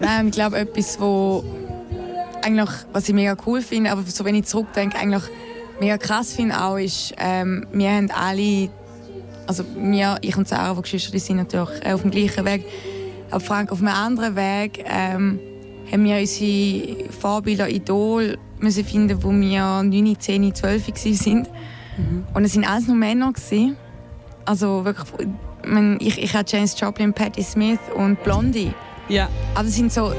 Nein, 0.00 0.28
ich 0.28 0.32
glaube, 0.32 0.58
etwas, 0.58 1.00
wo 1.00 1.44
eigentlich, 2.42 2.70
was 2.92 3.08
ich 3.08 3.14
mega 3.14 3.36
cool 3.46 3.60
finde, 3.60 3.90
aber 3.90 4.02
so 4.02 4.24
wenn 4.24 4.34
ich 4.34 4.44
zurückdenke, 4.44 4.98
eigentlich 4.98 5.24
mega 5.80 5.98
krass 5.98 6.34
finde 6.34 6.62
auch, 6.62 6.76
ist, 6.76 7.14
ähm, 7.18 7.66
wir 7.72 7.90
haben 7.90 8.10
alle, 8.10 8.68
also 9.46 9.64
wir, 9.76 10.18
ich 10.20 10.36
und 10.36 10.46
Sarah, 10.46 10.74
die 10.74 10.82
Geschwister, 10.82 11.12
die 11.12 11.18
sind 11.18 11.36
natürlich 11.36 11.84
auf 11.86 12.02
dem 12.02 12.10
gleichen 12.10 12.44
Weg, 12.44 12.64
aber 13.30 13.40
Frank 13.40 13.72
auf 13.72 13.80
einem 13.80 13.88
anderen 13.88 14.36
Weg, 14.36 14.84
ähm, 14.86 15.40
haben 15.90 16.04
wir 16.04 16.16
unsere 16.16 17.10
Vorbilder, 17.10 17.68
Idol 17.68 18.38
müssen 18.58 18.84
finden, 18.84 19.22
wo 19.22 19.30
wir 19.30 19.82
9, 19.82 20.18
10, 20.18 20.54
12 20.54 20.88
waren. 20.88 21.48
Mhm. 21.96 22.26
Und 22.34 22.44
es 22.44 22.56
waren 22.56 22.64
alles 22.64 22.86
nur 22.86 22.96
Männer. 22.96 23.32
Gewesen. 23.32 23.76
Also 24.44 24.84
wirklich 24.84 25.08
ich, 26.00 26.22
ich 26.22 26.34
hatte 26.34 26.56
James 26.56 26.78
Joplin, 26.78 27.12
Patti 27.12 27.42
Smith 27.42 27.78
und 27.94 28.22
Blondie. 28.22 28.72
Ja. 29.08 29.28
Aber 29.54 29.68
es 29.68 29.74
sind 29.74 29.92
so, 29.92 30.12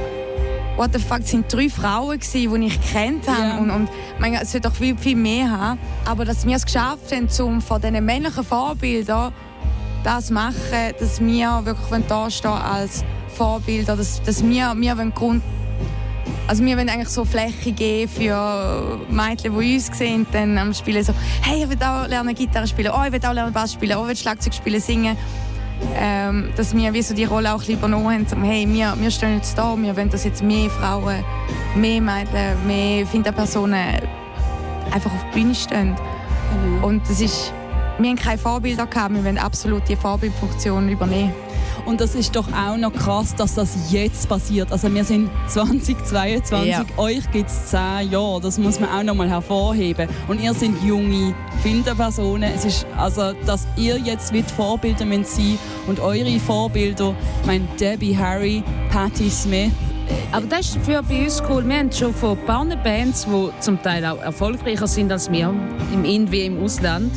what 0.75 0.91
the 0.93 0.99
fuck, 0.99 1.19
es 1.19 1.31
sind 1.31 1.51
drei 1.51 1.69
Frauen 1.69 2.19
gewesen, 2.19 2.61
die 2.61 2.67
ich 2.67 2.91
kennt 2.91 3.27
habe 3.27 3.41
ja. 3.41 3.57
und, 3.57 3.69
und 3.69 3.89
meine, 4.19 4.41
es 4.41 4.51
sollte 4.51 4.69
doch 4.69 4.75
viel, 4.75 4.97
viel 4.97 5.15
mehr 5.15 5.49
haben. 5.49 5.79
Aber 6.05 6.25
dass 6.25 6.45
wir 6.45 6.55
es 6.55 6.65
geschafft 6.65 7.11
haben, 7.11 7.27
um 7.41 7.61
von 7.61 7.81
diesen 7.81 8.03
männlichen 8.05 8.43
Vorbildern 8.43 9.33
das 10.03 10.27
zu 10.27 10.33
machen, 10.33 10.93
dass 10.99 11.19
wir 11.19 11.61
wirklich 11.63 12.03
da 12.07 12.29
stehen 12.29 12.51
als 12.51 13.03
Vorbilder, 13.35 13.95
dass, 13.95 14.21
dass 14.21 14.43
wir, 14.43 14.73
wir 14.75 15.11
Grund 15.13 15.41
also 16.47 16.63
wir 16.63 16.77
wollen 16.77 16.89
eigentlich 16.89 17.09
so 17.09 17.25
Fläche 17.25 17.71
geben 17.71 18.11
für 18.11 18.99
Mädchen, 19.09 19.57
die 19.57 19.75
uns 19.75 19.87
sehen, 19.87 20.25
dann 20.31 20.57
am 20.57 20.73
Spielen 20.73 21.03
so, 21.03 21.13
hey, 21.41 21.63
ich 21.63 21.69
will 21.69 21.77
auch 21.83 22.07
lernen 22.07 22.35
Gitarre 22.35 22.67
spielen, 22.67 22.91
oh, 22.95 23.03
ich 23.05 23.11
will 23.11 23.25
auch 23.25 23.33
lernen 23.33 23.53
Bass 23.53 23.73
spielen, 23.73 23.97
oh, 23.97 24.03
ich 24.03 24.09
will 24.09 24.15
Schlagzeug 24.15 24.53
spielen, 24.53 24.81
singen. 24.81 25.17
Ähm, 25.97 26.51
dass 26.55 26.73
wir 26.73 26.93
wie 26.93 27.01
so 27.01 27.13
die 27.13 27.25
Rolle 27.25 27.53
auch 27.53 27.67
übernommen 27.67 28.13
haben, 28.13 28.27
so, 28.27 28.37
hey, 28.37 28.65
wir, 28.67 28.93
wir 28.97 29.11
stehen 29.11 29.35
jetzt 29.35 29.57
da, 29.57 29.75
wir 29.77 29.95
wollen, 29.97 30.09
dass 30.09 30.23
jetzt 30.23 30.41
mehr 30.41 30.69
Frauen, 30.69 31.23
mehr 31.75 31.99
Mädchen, 31.99 32.65
mehr 32.65 33.05
Finderpersonen 33.05 33.99
einfach 34.93 35.13
auf 35.13 35.25
der 35.25 35.31
Bühne 35.33 35.53
stehen. 35.53 35.89
Mhm. 35.89 36.83
Und 36.83 37.09
das 37.09 37.19
ist 37.19 37.53
wir 37.99 38.09
haben 38.09 38.15
keine 38.17 38.37
Vorbilder 38.37 38.85
gehabt, 38.87 39.13
wir 39.13 39.23
wollen 39.23 39.37
absolut 39.37 39.87
die 39.87 39.95
Vorbildfunktion 39.95 40.89
übernehmen. 40.89 41.33
Und 41.85 42.01
das 42.01 42.15
ist 42.15 42.35
doch 42.35 42.47
auch 42.51 42.77
noch 42.77 42.91
krass, 42.93 43.35
dass 43.35 43.53
das 43.55 43.91
jetzt 43.91 44.27
passiert. 44.27 44.71
Also 44.71 44.91
wir 44.93 45.03
sind 45.03 45.29
2022, 45.47 46.67
ja. 46.71 46.83
euch 46.97 47.29
gibt 47.31 47.49
es 47.49 47.67
10 47.67 48.11
Jahre. 48.11 48.41
Das 48.41 48.57
muss 48.57 48.79
man 48.79 48.89
auch 48.89 49.03
noch 49.03 49.13
mal 49.15 49.29
hervorheben. 49.29 50.07
Und 50.27 50.41
ihr 50.41 50.53
sind 50.53 50.81
junge 50.83 51.33
Filterpersonen. 51.61 52.51
Es 52.55 52.65
ist 52.65 52.87
also, 52.97 53.33
dass 53.45 53.67
ihr 53.77 53.97
jetzt 53.97 54.31
mit 54.33 54.49
Vorbilder 54.49 55.05
sein 55.23 55.59
und 55.87 55.99
eure 55.99 56.39
Vorbilder, 56.39 57.13
ich 57.41 57.47
meine 57.47 57.65
Debbie 57.79 58.17
Harry, 58.17 58.63
Patti 58.89 59.29
Smith, 59.29 59.71
aber 60.31 60.45
das 60.45 60.61
ist 60.75 60.77
für 60.85 61.01
bei 61.03 61.23
uns 61.23 61.41
cool. 61.49 61.67
Wir 61.67 61.77
haben 61.79 61.91
schon 61.91 62.13
von 62.13 62.37
ein 62.37 62.45
paar 62.45 62.65
Bands, 62.83 63.25
die 63.25 63.49
zum 63.59 63.81
Teil 63.81 64.05
auch 64.05 64.19
erfolgreicher 64.21 64.87
sind 64.87 65.11
als 65.11 65.31
wir, 65.31 65.53
im 65.93 66.05
In- 66.05 66.31
wie 66.31 66.45
im 66.45 66.63
Ausland, 66.63 67.11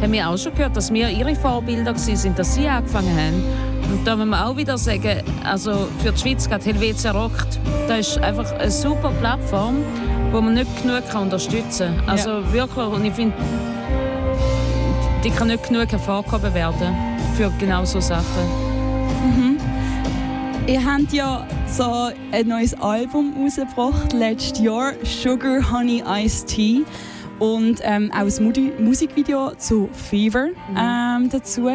haben 0.00 0.12
wir 0.12 0.28
auch 0.28 0.38
schon 0.38 0.54
gehört, 0.54 0.76
dass 0.76 0.92
wir 0.92 1.10
ihre 1.10 1.34
Vorbilder 1.34 1.94
waren, 1.94 2.34
dass 2.34 2.54
sie 2.54 2.68
angefangen 2.68 3.16
haben. 3.16 3.44
Und 3.92 4.06
da 4.06 4.16
muss 4.16 4.26
man 4.26 4.42
auch 4.42 4.56
wieder 4.56 4.78
sagen, 4.78 5.22
also 5.44 5.88
für 6.02 6.12
die 6.12 6.18
Schweiz 6.18 6.48
geht 6.48 6.64
Helvetia 6.64 7.10
Rockt, 7.10 7.58
das 7.88 8.08
ist 8.08 8.18
einfach 8.18 8.50
eine 8.52 8.70
super 8.70 9.10
Plattform, 9.20 9.76
wo 10.30 10.40
man 10.40 10.54
nicht 10.54 10.82
genug 10.82 11.08
kann 11.10 11.24
unterstützen 11.24 11.96
kann. 11.98 12.08
Also 12.08 12.30
ja. 12.30 12.52
wirklich, 12.52 12.86
und 12.86 13.04
ich 13.04 13.12
finde, 13.12 13.34
die 15.24 15.30
kann 15.30 15.48
nicht 15.48 15.66
genug 15.68 15.90
hervorgehoben 15.90 16.54
werden 16.54 16.94
für 17.36 17.52
genau 17.58 17.84
so 17.84 18.00
Sachen. 18.00 18.24
Mhm. 19.24 19.58
Ihr 20.66 20.84
habt 20.84 21.12
ja 21.12 21.46
so 21.66 22.10
ein 22.32 22.46
neues 22.46 22.74
Album 22.80 23.34
rausgebracht, 23.42 24.12
letztes 24.12 24.60
Jahr, 24.60 24.92
Sugar 25.02 25.72
Honey 25.72 26.02
Iced 26.06 26.46
Tea 26.46 26.84
und 27.40 27.80
ähm, 27.82 28.12
auch 28.12 28.26
ein 28.26 28.84
Musikvideo 28.84 29.54
zu 29.56 29.88
Fever 29.92 30.48
mhm. 30.48 30.76
ähm, 30.76 31.28
dazu. 31.30 31.68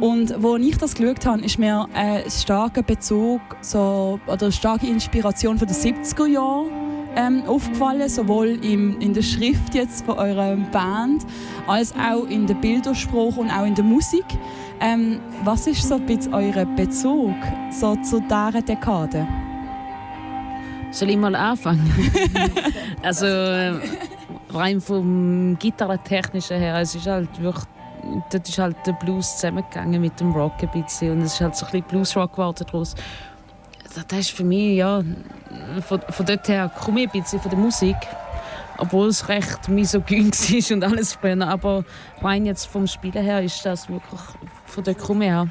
Und 0.00 0.34
wo 0.38 0.56
ich 0.56 0.76
das 0.78 0.94
geschaut 0.94 1.26
habe, 1.26 1.42
ist 1.42 1.58
mir 1.58 1.86
ein 1.94 2.22
starker 2.30 2.82
Bezug 2.82 3.40
so, 3.62 4.20
oder 4.26 4.42
eine 4.42 4.52
starke 4.52 4.86
Inspiration 4.86 5.58
von 5.58 5.66
den 5.66 5.76
70er 5.76 6.26
Jahren 6.26 6.68
ähm, 7.16 7.42
aufgefallen, 7.46 8.08
sowohl 8.08 8.58
im, 8.64 9.00
in 9.00 9.14
der 9.14 9.22
Schrift 9.22 9.74
jetzt 9.74 10.04
von 10.04 10.18
eurer 10.18 10.56
Band 10.70 11.26
als 11.66 11.94
auch 11.94 12.28
in 12.28 12.46
der 12.46 12.54
Bilderspruch 12.54 13.36
und 13.36 13.50
auch 13.50 13.64
in 13.64 13.74
der 13.74 13.84
Musik. 13.84 14.24
Ähm, 14.80 15.20
was 15.44 15.66
ist 15.66 15.82
so 15.86 15.94
ein 15.96 16.06
bisschen 16.06 16.34
euer 16.34 16.64
Bezug 16.76 17.34
so 17.70 17.96
zu 17.96 18.20
dieser 18.20 18.62
Dekade? 18.62 19.26
Soll 20.90 21.10
ich 21.10 21.16
mal 21.16 21.34
anfangen? 21.34 21.92
also 23.02 23.26
äh, 23.26 23.74
rein 24.52 24.80
vom 24.80 25.58
Gitarrentechnischen 25.58 26.58
her, 26.58 26.76
es 26.76 26.94
ist 26.94 27.06
halt 27.06 27.40
wirklich 27.40 27.66
dort 28.30 28.48
ist 28.48 28.58
halt 28.58 28.76
der 28.86 28.92
Blues 28.92 29.36
zusammengegangen 29.36 30.00
mit 30.00 30.18
dem 30.20 30.32
Rock 30.32 30.54
ein 30.62 30.82
bisschen 30.82 31.12
und 31.12 31.22
es 31.22 31.34
ist 31.34 31.40
halt 31.40 31.56
so 31.56 31.66
ein 31.66 31.72
bisschen 31.72 31.88
Bluesrock 31.88 32.32
geworden 32.32 32.66
daraus. 32.66 32.94
Das 34.08 34.18
ist 34.18 34.30
für 34.30 34.44
mich, 34.44 34.76
ja, 34.76 35.02
von, 35.86 36.00
von 36.08 36.26
dort 36.26 36.48
her 36.48 36.70
komme 36.80 37.02
ich 37.02 37.12
ein 37.12 37.20
bisschen 37.20 37.40
von 37.40 37.50
der 37.50 37.58
Musik, 37.58 37.96
obwohl 38.78 39.08
es 39.08 39.28
recht 39.28 39.68
misogyn 39.68 40.30
ist 40.30 40.70
und 40.70 40.84
alles 40.84 41.18
aber 41.22 41.84
rein 42.22 42.46
jetzt 42.46 42.66
vom 42.66 42.86
Spielen 42.86 43.24
her 43.24 43.42
ist 43.42 43.64
das 43.66 43.88
wirklich 43.88 44.20
von 44.66 44.84
dort 44.84 44.98
komme 44.98 45.24
ich 45.24 45.30
her. 45.30 45.48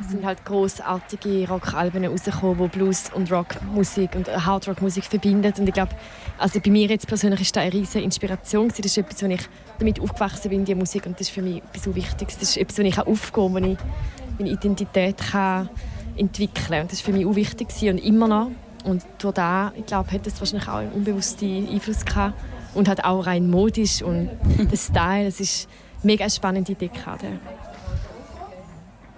Es 0.00 0.10
sind 0.10 0.24
halt 0.24 0.44
großartige 0.44 1.48
Rockalben 1.48 2.04
rausgekommen, 2.04 2.70
die 2.70 2.78
Blues 2.78 3.10
und 3.12 3.32
Rockmusik 3.32 4.14
und 4.14 4.28
Hardrockmusik 4.28 5.04
verbinden. 5.04 5.52
Und 5.58 5.66
ich 5.66 5.74
glaube, 5.74 5.90
also 6.38 6.60
bei 6.60 6.70
mir 6.70 6.86
jetzt 6.86 7.08
persönlich 7.08 7.40
ist 7.40 7.56
das 7.56 7.64
eine 7.64 7.72
riesige 7.72 8.04
Inspiration. 8.04 8.68
Das 8.68 8.78
ist 8.78 8.96
etwas, 8.96 9.22
wo 9.22 9.26
ich 9.26 9.40
damit 9.78 10.00
aufgewachsen 10.00 10.50
bin, 10.50 10.64
die 10.64 10.76
Musik. 10.76 11.06
Und 11.06 11.14
das 11.18 11.28
ist 11.28 11.30
für 11.30 11.42
mich 11.42 11.56
etwas 11.56 11.82
so 11.82 11.94
Wichtiges. 11.96 12.38
Das 12.38 12.50
ist 12.50 12.58
etwas, 12.58 12.78
wo 12.78 12.82
ich 12.82 12.98
aufgehen 12.98 13.54
kann, 13.54 13.64
wo 13.64 13.68
ich 13.72 13.78
meine 14.38 14.50
Identität 14.50 15.18
kann 15.18 15.68
entwickeln 16.16 16.66
kann. 16.68 16.82
Und 16.82 16.92
das 16.92 17.00
war 17.00 17.06
für 17.06 17.18
mich 17.18 17.26
auch 17.26 17.34
wichtig 17.34 17.68
und 17.90 17.98
immer 17.98 18.28
noch. 18.28 18.50
Und 18.84 19.02
durch 19.18 19.34
das, 19.34 19.72
ich 19.76 19.86
glaube, 19.86 20.12
hat 20.12 20.26
das 20.26 20.38
wahrscheinlich 20.38 20.68
auch 20.68 20.76
einen 20.76 20.92
unbewussten 20.92 21.68
Einfluss 21.68 22.04
gehabt. 22.04 22.34
Und 22.74 22.86
halt 22.86 23.04
auch 23.04 23.26
rein 23.26 23.50
modisch 23.50 24.02
und 24.02 24.30
der 24.58 24.76
Style. 24.76 25.26
Es 25.26 25.40
ist 25.40 25.68
eine 26.02 26.12
mega 26.12 26.30
spannende 26.30 26.74
Dekade. 26.76 27.40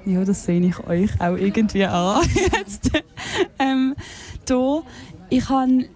Ja, 0.06 0.24
das 0.24 0.44
sehe 0.44 0.60
ich 0.60 0.78
euch 0.86 1.10
auch 1.20 1.36
irgendwie 1.36 1.84
an. 1.84 2.22
Jetzt, 2.58 2.90
ähm, 3.58 3.94
da, 4.46 4.82
ich 5.28 5.48
habe 5.48 5.86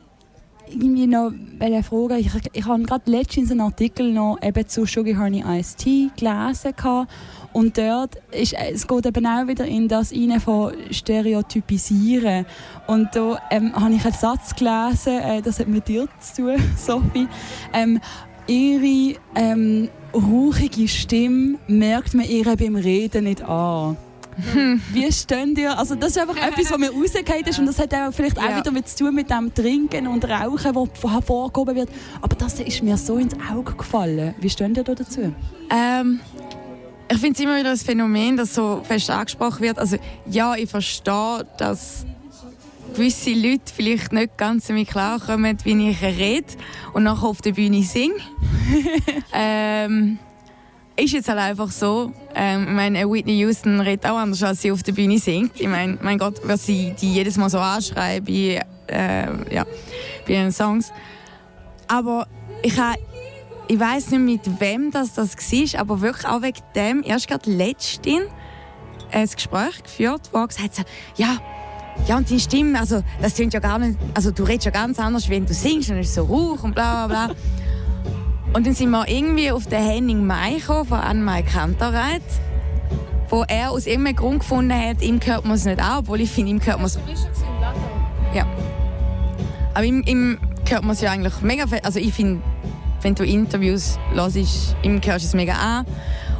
irgendwie 0.69 1.07
noch 1.07 1.33
fragen, 1.83 2.19
ich, 2.19 2.31
ich 2.53 2.67
habe 2.67 2.83
gerade 2.83 3.11
letztens 3.11 3.51
einen 3.51 3.61
Artikel 3.61 4.13
noch 4.13 4.39
eben 4.43 4.67
zu 4.67 4.87
Sugar 4.87 5.19
Honey 5.19 5.45
Iced 5.47 5.79
Tea 5.79 6.11
gelesen 6.17 6.75
und 7.55 7.79
dort 7.79 8.17
ist, 8.33 8.53
es 8.55 8.87
geht 8.87 9.07
eben 9.07 9.27
auch 9.27 9.47
wieder 9.47 9.65
in 9.65 9.87
das 9.87 10.13
rein 10.13 10.41
von 10.41 10.73
Stereotypisieren. 10.91 12.47
Und 12.89 13.15
da 13.15 13.39
ähm, 13.51 13.73
habe 13.75 13.95
ich 13.95 14.05
einen 14.05 14.13
Satz 14.13 14.57
gelesen, 14.57 15.21
äh, 15.21 15.41
das 15.41 15.61
hat 15.61 15.69
mit 15.69 15.87
dir 15.87 16.09
zu 16.19 16.43
tun, 16.43 16.57
Sophie, 16.77 17.29
ähm, 17.73 18.01
ihre 18.49 19.19
ähm, 19.37 19.89
rauchige 20.15 20.89
Stimme 20.89 21.59
merkt 21.67 22.15
man 22.15 22.27
ihr 22.27 22.45
beim 22.57 22.77
Reden 22.77 23.25
nicht 23.25 23.43
an. 23.43 23.97
Wie 24.93 25.13
stehen 25.13 25.55
dir? 25.55 25.79
Also 25.79 25.95
das 25.95 26.11
ist 26.11 26.19
einfach 26.19 26.37
etwas, 26.37 26.71
was 26.71 26.79
mir 26.79 26.91
rausgeht 26.91 27.47
ist 27.47 27.59
und 27.59 27.67
das 27.67 27.79
hat 27.79 27.95
auch 27.95 28.13
vielleicht 28.13 28.39
auch 28.39 28.57
wieder 28.57 28.73
mit 28.73 28.89
zu 28.89 29.05
tun 29.05 29.15
mit 29.15 29.31
dem 29.31 29.53
Trinken 29.55 30.07
und 30.09 30.25
Rauchen, 30.29 30.73
das 30.75 31.13
hervorgehoben 31.13 31.77
wird. 31.77 31.89
Aber 32.21 32.35
das 32.35 32.59
ist 32.61 32.83
mir 32.83 32.97
so 32.97 33.17
ins 33.17 33.35
Auge 33.53 33.75
gefallen. 33.75 34.35
Wie 34.41 34.51
stehen 34.51 34.75
dir 34.75 34.83
da 34.83 34.95
dazu? 34.95 35.33
Ähm, 35.71 36.21
ich 37.11 37.19
finde 37.19 37.35
es 37.35 37.45
immer 37.45 37.59
wieder 37.59 37.71
ein 37.71 37.77
Phänomen, 37.77 38.37
das 38.37 38.55
so 38.55 38.81
fest 38.83 39.11
angesprochen 39.11 39.61
wird. 39.61 39.79
Also 39.79 39.97
ja, 40.27 40.57
ich 40.57 40.69
verstehe, 40.69 41.47
dass 41.59 42.05
gewisse 42.95 43.33
Leute 43.33 43.73
vielleicht 43.75 44.13
nicht 44.13 44.37
ganz 44.39 44.67
damit 44.67 44.89
klarkommen, 44.89 45.59
wie 45.65 45.91
ich 45.91 46.03
rede 46.03 46.47
und 46.93 47.03
nachher 47.03 47.27
auf 47.27 47.41
der 47.43 47.53
Bühne 47.53 47.83
singe. 47.83 48.15
ähm, 49.33 50.19
ist 50.97 51.13
jetzt 51.13 51.29
halt 51.29 51.41
einfach 51.41 51.71
so. 51.71 52.13
Ähm, 52.35 52.63
ich 52.69 52.75
meine, 52.75 53.11
Whitney 53.11 53.39
Houston 53.41 53.81
redet 53.81 54.07
auch 54.07 54.17
anders, 54.17 54.43
als 54.43 54.63
sie 54.63 54.71
auf 54.71 54.83
der 54.83 54.93
Bühne 54.93 55.19
singt. 55.19 55.61
Ich 55.61 55.69
meine, 55.69 55.99
mein 56.03 56.19
Gott, 56.19 56.41
was 56.45 56.67
sie 56.67 56.95
die 57.01 57.13
jedes 57.13 57.37
Mal 57.37 57.51
so 57.51 57.59
anschreiben 57.59 58.25
bei, 58.27 58.63
äh, 58.87 59.55
ja, 59.55 59.67
bei 60.27 60.33
ihren 60.33 60.53
Songs. 60.53 60.93
Aber 61.89 62.27
ich 62.63 62.79
habe 62.79 62.99
ich 63.67 63.81
weiß 63.81 64.11
nicht 64.11 64.47
mit 64.47 64.61
wem 64.61 64.91
das, 64.91 65.15
das 65.15 65.37
war, 65.37 65.81
aber 65.81 66.01
wirklich 66.01 66.27
auch 66.27 66.43
wegen 66.43 66.61
dem, 66.75 67.03
erst 67.03 67.29
gerade 67.29 67.51
letztens 67.51 68.29
ein 69.11 69.29
Gespräch 69.29 69.83
geführt, 69.83 70.29
wo 70.33 70.47
gesagt 70.47 70.79
hat, 70.81 70.87
ja, 71.17 71.39
ja, 72.07 72.17
und 72.17 72.29
deine 72.29 72.41
Stimme, 72.41 72.79
also, 72.79 73.03
das 73.21 73.35
klingt 73.35 73.55
ja 73.55 73.61
gar 73.61 73.79
nicht, 73.79 73.99
also 74.15 74.31
du 74.31 74.45
redest 74.45 74.67
ja 74.67 74.71
ganz 74.71 74.99
anders, 74.99 75.29
wenn 75.29 75.47
du 75.47 75.55
singst, 75.55 75.91
dann 75.91 75.99
ist 75.99 76.09
es 76.09 76.15
so 76.15 76.25
Rauch 76.25 76.63
und 76.63 76.75
bla 76.75 77.07
bla 77.07 77.27
bla. 77.27 77.35
und 78.53 78.67
dann 78.67 78.75
sind 78.75 78.91
wir 78.91 79.09
irgendwie 79.09 79.51
auf 79.51 79.67
den 79.67 79.83
Henning 79.83 80.27
May 80.27 80.59
gekommen, 80.59 80.87
von 80.87 80.99
Anne-Mai 80.99 81.43
Kantereit, 81.43 82.23
wo 83.29 83.45
er 83.49 83.71
aus 83.71 83.87
irgendeinem 83.87 84.17
Grund 84.17 84.41
gefunden 84.41 84.75
hat, 84.75 85.03
ihm 85.03 85.19
hört 85.25 85.45
man 85.45 85.55
es 85.55 85.65
nicht 85.65 85.81
an, 85.81 85.99
obwohl 85.99 86.21
ich 86.21 86.31
finde, 86.31 86.51
ihm 86.51 86.61
hört 86.65 86.77
man 86.77 86.87
es... 86.87 86.99
Ja. 88.35 88.47
Aber 89.73 89.85
ihm, 89.85 90.03
ihm 90.07 90.39
hört 90.69 90.83
man 90.83 90.93
es 90.93 91.01
ja 91.01 91.11
eigentlich 91.11 91.41
mega... 91.41 91.65
Also 91.83 91.99
ich 91.99 92.13
finde, 92.13 92.43
wenn 93.03 93.15
du 93.15 93.25
Interviews 93.25 93.99
hörst, 94.13 94.37
ihm 94.83 95.01
hörst 95.05 95.25
du 95.25 95.29
es 95.29 95.35
mega 95.35 95.55
an. 95.55 95.87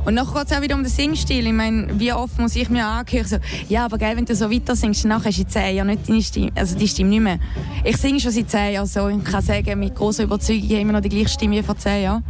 Und 0.05 0.17
dann 0.17 0.27
geht 0.27 0.47
es 0.47 0.53
auch 0.53 0.61
wieder 0.61 0.75
um 0.75 0.83
den 0.83 0.91
Singstil. 0.91 1.47
Ich 1.47 1.53
meine, 1.53 1.89
wie 1.99 2.13
oft 2.13 2.39
muss 2.39 2.55
ich 2.57 2.69
mir 2.69 2.87
angehören, 2.87 3.27
so, 3.27 3.37
ja, 3.69 3.87
aber 3.87 3.99
geil, 3.99 4.17
wenn 4.17 4.25
du 4.25 4.35
so 4.35 4.51
weiter 4.51 4.77
singst, 4.77 5.05
dann 5.05 5.13
hast 5.13 5.39
du 5.39 5.43
in 5.43 5.49
zehn 5.49 5.77
Jahren 5.77 5.89
nicht 5.89 6.09
deine 6.09 6.23
Stimme, 6.23 6.53
also 6.55 6.77
die 6.77 6.89
Stimme 6.89 7.11
nicht 7.11 7.21
mehr. 7.21 7.39
Ich 7.85 7.97
singe 7.97 8.21
schon 8.21 8.33
seit 8.33 8.51
zehn 8.51 8.75
Jahren 8.75 8.87
so. 8.87 9.09
Ich 9.09 9.25
kann 9.25 9.43
sagen, 9.43 9.79
mit 9.81 9.95
großer 9.95 10.25
Überzeugung, 10.25 10.65
ich 10.65 10.71
habe 10.71 10.81
immer 10.81 10.93
noch 10.93 11.01
die 11.01 11.09
gleiche 11.09 11.29
Stimme 11.29 11.57
wie 11.57 11.63
vor 11.63 11.77
zehn 11.77 12.03
Jahren. 12.03 12.25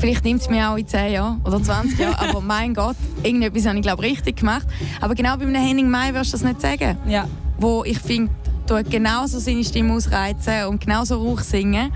Vielleicht 0.00 0.24
nimmt 0.24 0.40
es 0.40 0.48
mir 0.48 0.70
auch 0.70 0.78
in 0.78 0.88
10 0.88 1.12
Jahren 1.12 1.42
oder 1.44 1.62
20 1.62 1.98
Jahren, 1.98 2.14
aber 2.14 2.40
mein 2.40 2.72
Gott, 2.72 2.96
irgendetwas 3.22 3.66
habe 3.66 3.76
ich 3.76 3.82
glaube 3.82 4.02
richtig 4.02 4.38
gemacht. 4.38 4.66
Aber 4.98 5.14
genau 5.14 5.36
bei 5.36 5.42
einem 5.42 5.54
Henning 5.54 5.90
Mai 5.90 6.14
wirst 6.14 6.32
du 6.32 6.38
das 6.38 6.42
nicht 6.42 6.62
sagen. 6.62 6.96
Ja. 7.06 7.28
Wo 7.58 7.84
ich 7.84 7.98
finde, 7.98 8.32
tut 8.66 8.90
genauso 8.90 9.38
seine 9.38 9.62
Stimme 9.62 9.92
ausreizen 9.92 10.66
und 10.68 10.80
genauso 10.80 11.16
Rauch 11.16 11.40
singen. 11.40 11.92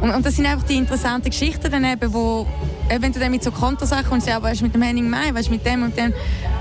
Und, 0.00 0.10
und, 0.10 0.26
das 0.26 0.36
sind 0.36 0.46
einfach 0.46 0.66
die 0.66 0.76
interessanten 0.76 1.30
Geschichten 1.30 1.70
dann 1.70 1.84
eben, 1.84 2.12
wo 2.12 2.46
wenn 2.88 3.12
du 3.12 3.18
dann 3.18 3.30
mit 3.30 3.42
so 3.42 3.50
Kontersachen 3.50 4.06
kommst, 4.06 4.28
ja, 4.28 4.42
was 4.42 4.52
ist 4.52 4.62
mit 4.62 4.74
dem 4.74 4.82
Henning 4.82 5.08
Mai, 5.08 5.30
was 5.32 5.42
ist 5.42 5.50
mit 5.50 5.64
dem 5.66 5.82
und 5.82 5.96
dem, 5.96 6.12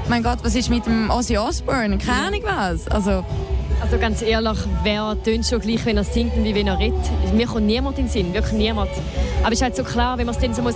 mein 0.08 0.24
Gott, 0.24 0.40
was 0.44 0.56
ist 0.56 0.70
mit 0.70 0.86
dem 0.86 1.10
Ozzy 1.10 1.38
Osbourne, 1.38 1.98
keine 1.98 2.28
Ahnung 2.28 2.42
was. 2.44 2.88
Also, 2.88 3.24
also 3.82 3.98
ganz 4.00 4.22
ehrlich, 4.22 4.58
wer 4.84 5.18
tönt 5.24 5.46
schon 5.46 5.60
gleich, 5.60 5.86
wenn 5.86 5.98
er 5.98 6.04
singt 6.04 6.36
und 6.36 6.44
wie 6.44 6.56
wenn 6.56 6.68
er 6.68 6.80
redet? 6.80 7.00
Mir 7.34 7.46
kommt 7.46 7.66
niemand 7.66 7.98
in 8.00 8.06
den 8.06 8.12
Sinn, 8.12 8.34
wirklich 8.34 8.54
niemand. 8.54 8.90
Aber 9.42 9.52
es 9.52 9.60
ist 9.60 9.64
halt 9.64 9.76
so 9.76 9.84
klar, 9.84 10.18
wenn 10.18 10.26
man 10.26 10.36
es 10.36 10.42
dann 10.42 10.54
so 10.54 10.62
muss, 10.62 10.76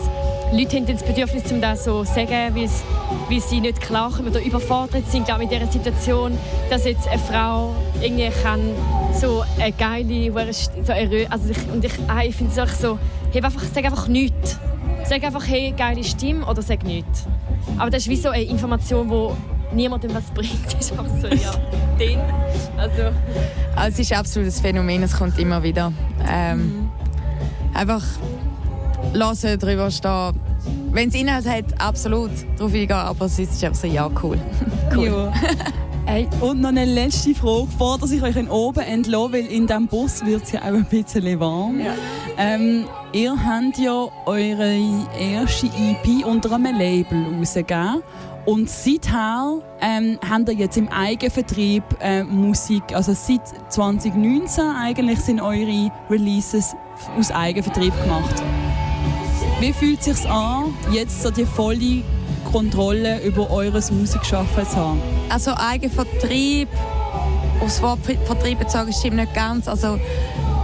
Leute 0.51 0.77
haben 0.77 0.87
das 0.87 1.03
Bedürfnis, 1.03 1.51
um 1.51 1.61
das 1.61 1.83
so 1.83 2.03
zu 2.03 2.13
sagen, 2.13 2.55
weil 2.55 3.39
sie 3.39 3.59
nicht 3.59 3.81
klarkommen 3.81 4.31
oder 4.31 4.43
überfordert 4.43 5.09
sind 5.09 5.25
glaube 5.25 5.43
in 5.43 5.49
dieser 5.49 5.71
Situation, 5.71 6.37
dass 6.69 6.85
jetzt 6.85 7.07
eine 7.07 7.19
Frau 7.19 7.75
irgendwie 8.01 8.29
kann 8.41 8.59
so 9.13 9.43
eine 9.59 9.71
geile, 9.71 10.31
so 10.83 10.91
eine, 10.93 11.31
also 11.31 11.49
ich, 11.49 11.71
und 11.71 11.83
ich, 11.83 11.93
ah, 12.07 12.23
ich 12.23 12.35
finde 12.35 12.51
es 12.51 12.59
auch 12.59 12.73
so, 12.73 12.99
hey, 13.31 13.43
einfach, 13.43 13.61
sag 13.73 13.85
einfach 13.85 14.07
nichts. 14.07 14.59
Sag 15.05 15.23
einfach, 15.23 15.47
hey, 15.47 15.73
geile 15.75 16.03
Stimme 16.03 16.45
oder 16.45 16.61
sag 16.61 16.83
nichts. 16.83 17.25
Aber 17.77 17.89
das 17.89 18.03
ist 18.03 18.09
wie 18.09 18.15
so 18.15 18.29
eine 18.29 18.43
Information, 18.43 19.09
die 19.09 19.75
niemandem 19.75 20.13
was 20.13 20.25
bringt. 20.33 20.73
Ist 20.79 20.91
einfach 20.91 21.07
so, 21.21 21.27
ja, 21.27 21.51
den. 21.99 22.19
Also, 22.77 23.03
Also 23.75 23.89
es 23.89 23.99
ist 23.99 24.13
absolut 24.13 24.49
ein 24.49 24.51
Phänomen, 24.51 25.03
es 25.03 25.17
kommt 25.17 25.37
immer 25.39 25.61
wieder. 25.63 25.91
Ähm, 26.27 26.89
Einfach 27.73 28.03
hören, 29.13 29.59
drüber 29.59 29.91
stehen. 29.91 30.33
Wenn 30.91 31.09
es 31.09 31.15
Inhalt 31.15 31.47
hat, 31.47 31.79
absolut 31.79 32.31
drauf 32.57 32.73
eingehen, 32.73 32.91
aber 32.91 33.25
es 33.25 33.39
ist 33.39 33.63
einfach 33.63 33.79
so, 33.79 33.87
ja, 33.87 34.09
cool. 34.21 34.37
Ja. 34.97 35.31
Hey, 36.11 36.27
und 36.41 36.59
noch 36.61 36.69
eine 36.69 36.85
letzte 36.85 37.35
Frage, 37.35 37.67
bevor 37.67 37.99
dass 37.99 38.11
ich 38.11 38.23
euch 38.23 38.35
oben 38.49 38.79
entlasse, 38.79 39.31
weil 39.31 39.45
in 39.45 39.67
diesem 39.67 39.85
Bus 39.85 40.25
wird 40.25 40.41
es 40.41 40.53
ja 40.53 40.61
auch 40.61 40.73
ein 40.73 40.85
bisschen 40.85 41.39
warm. 41.39 41.81
Ähm, 42.35 42.85
ihr 43.13 43.31
habt 43.31 43.77
ja 43.77 44.07
eure 44.25 44.75
erste 45.19 45.67
EP 45.67 46.25
unter 46.25 46.51
einem 46.51 46.75
Label 46.75 47.25
rausgegeben. 47.37 48.01
Und 48.47 48.67
seither 48.71 49.61
ähm, 49.81 50.17
habt 50.27 50.49
ihr 50.49 50.55
jetzt 50.55 50.77
im 50.77 50.89
Eigenvertrieb 50.89 51.83
äh, 51.99 52.23
Musik, 52.23 52.85
also 52.91 53.13
seit 53.13 53.41
2019 53.71 54.63
eigentlich 54.63 55.19
sind 55.19 55.39
eure 55.39 55.91
Releases 56.09 56.75
aus 57.19 57.29
Eigenvertrieb 57.29 57.93
gemacht. 58.01 58.41
Wie 59.59 59.73
fühlt 59.73 59.99
es 59.99 60.05
sich 60.21 60.27
an, 60.27 60.73
jetzt 60.91 61.21
so 61.21 61.29
die 61.29 61.45
volle 61.45 62.01
Kontrolle 62.51 63.21
über 63.21 63.49
eures 63.49 63.91
Musikschaffen 63.91 64.67
zu 64.67 64.75
haben? 64.75 65.01
Also 65.29 65.51
Eigenvertrieb, 65.55 66.67
aufs 67.61 67.81
Wort 67.81 67.99
Ver- 68.03 68.17
Vertrieb 68.25 68.59
bezogen 68.59 68.91
stimmt 68.93 69.17
nicht 69.17 69.33
ganz. 69.33 69.67
Also 69.67 69.99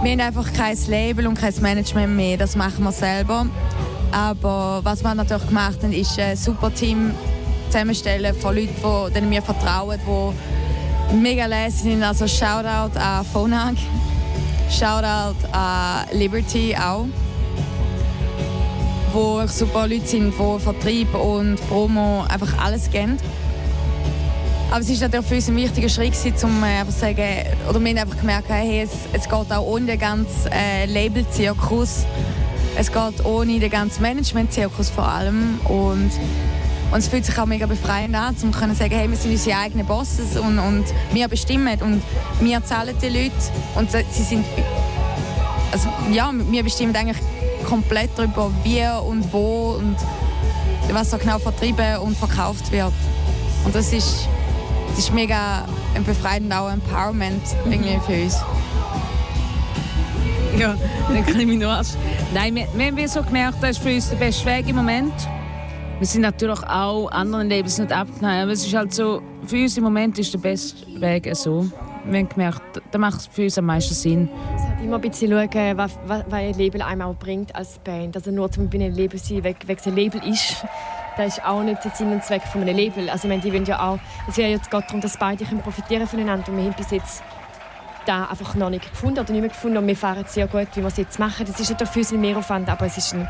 wir 0.02 0.12
haben 0.12 0.20
einfach 0.20 0.52
kein 0.52 0.76
Label 0.88 1.26
und 1.26 1.38
kein 1.38 1.54
Management 1.60 2.14
mehr, 2.16 2.36
das 2.36 2.56
machen 2.56 2.84
wir 2.84 2.92
selber. 2.92 3.46
Aber 4.12 4.80
was 4.82 5.02
wir 5.02 5.14
natürlich 5.14 5.46
gemacht 5.46 5.78
haben, 5.82 5.92
ist 5.92 6.18
ein 6.18 6.36
super 6.36 6.72
Team 6.72 7.12
zusammenstellen 7.68 8.34
von 8.34 8.54
Leuten, 8.54 9.12
denen 9.14 9.30
wir 9.30 9.42
vertrauen, 9.42 9.98
die 11.10 11.16
mega 11.16 11.46
lässig 11.46 11.82
sind. 11.82 12.02
Also 12.02 12.26
Shoutout 12.26 12.98
an 12.98 13.24
Phonag, 13.32 13.74
Shoutout 14.70 15.36
an 15.52 16.06
Liberty 16.12 16.76
auch 16.76 17.06
wo 19.16 19.46
super 19.46 19.88
Leute 19.88 20.06
sind, 20.06 20.34
die 20.38 20.60
Vertrieb 20.60 21.14
und 21.14 21.56
Promo 21.68 22.24
einfach 22.28 22.58
alles 22.62 22.90
kennen. 22.90 23.18
Aber 24.70 24.80
es 24.80 24.90
ist 24.90 25.00
natürlich 25.00 25.26
für 25.26 25.34
uns 25.36 25.48
ein 25.48 25.56
wichtiger 25.56 25.88
Schritt, 25.88 26.14
um 26.42 26.62
äh, 26.62 26.80
einfach 26.80 26.92
zu 26.92 27.00
sagen, 27.00 27.24
oder 27.66 27.80
wir 27.80 27.90
haben 27.90 27.98
einfach 27.98 28.18
gemerkt, 28.18 28.48
hey, 28.50 28.82
es, 28.82 28.90
es 29.14 29.22
geht 29.22 29.32
auch 29.52 29.64
ohne 29.64 29.86
den 29.86 29.98
ganzen 29.98 30.52
äh, 30.52 30.84
Label-Zirkus. 30.84 32.04
Es 32.76 32.92
geht 32.92 33.24
ohne 33.24 33.58
den 33.58 33.70
ganzen 33.70 34.02
Management-Zirkus 34.02 34.90
vor 34.90 35.08
allem. 35.08 35.60
Und, 35.64 36.10
und 36.90 36.98
es 36.98 37.08
fühlt 37.08 37.24
sich 37.24 37.38
auch 37.38 37.46
mega 37.46 37.64
befreiend 37.64 38.14
an, 38.14 38.36
um 38.42 38.52
zu 38.52 38.74
sagen, 38.74 38.94
hey, 38.94 39.08
wir 39.08 39.16
sind 39.16 39.30
unsere 39.30 39.58
eigenen 39.58 39.86
Bosses 39.86 40.36
und, 40.36 40.58
und 40.58 40.84
wir 41.14 41.28
bestimmen 41.28 41.80
und 41.80 42.02
wir 42.40 42.62
zahlen 42.64 42.94
die 43.00 43.08
Leute 43.08 43.32
und 43.76 43.90
sie 43.90 44.22
sind 44.22 44.44
also, 45.72 45.88
ja, 46.12 46.30
wir 46.32 46.62
bestimmen 46.62 46.94
eigentlich 46.94 47.18
komplett 47.66 48.10
darüber, 48.16 48.50
wie 48.62 48.82
und 49.06 49.32
wo 49.32 49.76
und 49.78 49.96
was 50.92 51.10
so 51.10 51.18
genau 51.18 51.38
vertrieben 51.38 51.98
und 51.98 52.16
verkauft 52.16 52.70
wird. 52.72 52.92
Und 53.64 53.74
das 53.74 53.92
ist, 53.92 54.28
das 54.90 54.98
ist 55.00 55.12
mega 55.12 55.66
ein 55.94 56.04
befreiend 56.04 56.52
auch 56.52 56.70
Empowerment 56.70 57.42
irgendwie 57.64 57.98
für 58.06 58.22
uns. 58.22 58.36
Ja, 60.58 60.74
dann 61.08 61.26
kann 61.26 61.40
ich 61.40 61.46
mich 61.46 61.58
nur 61.58 61.70
als... 61.70 61.98
Nein, 62.32 62.54
wir, 62.54 62.66
wir 62.74 62.86
haben 62.86 63.08
so 63.08 63.22
gemerkt, 63.22 63.58
das 63.60 63.72
ist 63.72 63.82
für 63.82 63.94
uns 63.94 64.08
der 64.08 64.16
beste 64.16 64.46
Weg 64.46 64.68
im 64.68 64.76
Moment. 64.76 65.12
Wir 65.98 66.06
sind 66.06 66.22
natürlich 66.22 66.62
auch 66.62 67.10
anderen 67.10 67.48
Labels 67.48 67.78
nicht 67.78 67.92
abgenommen, 67.92 68.42
aber 68.42 68.52
es 68.52 68.66
ist 68.66 68.74
halt 68.74 68.94
so, 68.94 69.20
für 69.46 69.56
uns 69.56 69.76
im 69.76 69.84
Moment 69.84 70.18
ist 70.18 70.32
der 70.32 70.38
beste 70.38 71.00
Weg 71.00 71.28
so. 71.34 71.66
Wir 72.04 72.20
haben 72.20 72.28
gemerkt, 72.28 72.82
da 72.90 72.98
macht 72.98 73.20
es 73.20 73.26
für 73.26 73.42
uns 73.44 73.58
am 73.58 73.66
meisten 73.66 73.94
Sinn. 73.94 74.28
Immer 74.86 74.96
ein 74.96 75.02
bisschen 75.02 75.30
schauen, 75.30 75.76
was, 75.76 75.98
was, 76.06 76.24
was 76.28 76.32
ein 76.32 76.54
Label 76.54 76.80
einem 76.82 77.02
auch 77.02 77.16
bringt 77.16 77.54
als 77.54 77.78
Band. 77.80 78.16
Also 78.16 78.30
nur 78.30 78.50
zum 78.50 78.70
bei 78.70 78.78
einem 78.78 78.94
Label 78.94 79.18
sein, 79.18 79.42
es 79.44 79.86
ein 79.86 79.96
Label 79.96 80.22
ist, 80.24 80.64
das 81.16 81.38
ist 81.38 81.44
auch 81.44 81.62
nicht 81.62 81.84
der 81.84 81.90
Sinn 81.90 82.12
und 82.12 82.22
Zweck 82.22 82.42
von 82.42 82.62
einem 82.62 82.76
Label. 82.76 83.10
Also 83.10 83.26
ich 83.26 83.30
meine, 83.30 83.42
die 83.42 83.52
wollen 83.52 83.64
ja 83.64 83.80
auch, 83.80 83.98
es 84.28 84.36
geht 84.36 84.44
ja 84.44 84.50
jetzt 84.50 84.72
darum, 84.72 85.00
dass 85.00 85.16
beide 85.16 85.44
können 85.44 85.60
profitieren 85.60 86.06
voneinander 86.06 86.50
und 86.50 86.58
wir 86.58 86.64
haben 86.64 86.74
bis 86.74 86.90
jetzt 86.90 87.22
da 88.06 88.26
einfach 88.26 88.54
noch 88.54 88.70
nicht 88.70 88.88
gefunden 88.88 89.18
oder 89.18 89.32
nicht 89.32 89.40
mehr 89.40 89.50
gefunden 89.50 89.78
und 89.78 89.86
wir 89.86 89.96
fahren 89.96 90.24
sehr 90.28 90.46
gut, 90.46 90.68
wie 90.74 90.80
wir 90.80 90.86
es 90.86 90.96
jetzt 90.96 91.18
machen. 91.18 91.44
Das 91.46 91.58
ist 91.58 91.70
natürlich 91.70 91.92
für 91.92 91.98
uns 92.00 92.12
ein 92.12 92.20
Mehraufwand, 92.20 92.68
aber 92.68 92.86
es 92.86 92.96
ist 92.96 93.12
ein 93.14 93.28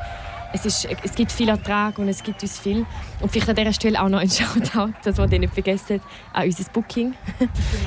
es, 0.52 0.66
ist, 0.66 0.88
es 1.02 1.14
gibt 1.14 1.32
viel 1.32 1.48
Ertrag 1.48 1.98
und 1.98 2.08
es 2.08 2.22
gibt 2.22 2.42
uns 2.42 2.58
viel. 2.58 2.86
Und 3.20 3.30
vielleicht 3.30 3.48
an 3.48 3.56
dieser 3.56 3.72
Stelle 3.72 4.02
auch 4.02 4.08
noch 4.08 4.20
ein 4.20 4.30
Shoutout, 4.30 4.92
dass 5.04 5.18
wir 5.18 5.26
den 5.26 5.42
nicht 5.42 5.54
vergessen, 5.54 6.00
an 6.32 6.46
unser 6.46 6.64
Booking. 6.72 7.14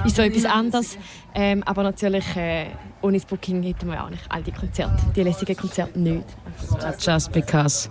ist 0.06 0.16
so 0.16 0.22
etwas 0.22 0.46
anderes. 0.46 0.98
Ähm, 1.34 1.64
aber 1.64 1.84
natürlich, 1.84 2.36
äh, 2.36 2.68
ohne 3.02 3.18
das 3.18 3.26
Booking 3.26 3.64
hätten 3.64 3.88
wir 3.88 4.04
auch 4.04 4.10
nicht 4.10 4.24
all 4.30 4.44
die 4.44 4.52
Konzerte, 4.52 4.98
die 5.16 5.24
lässigen 5.24 5.56
Konzerte 5.56 6.00
nicht. 6.00 6.26
Just 7.00 7.32
because. 7.32 7.90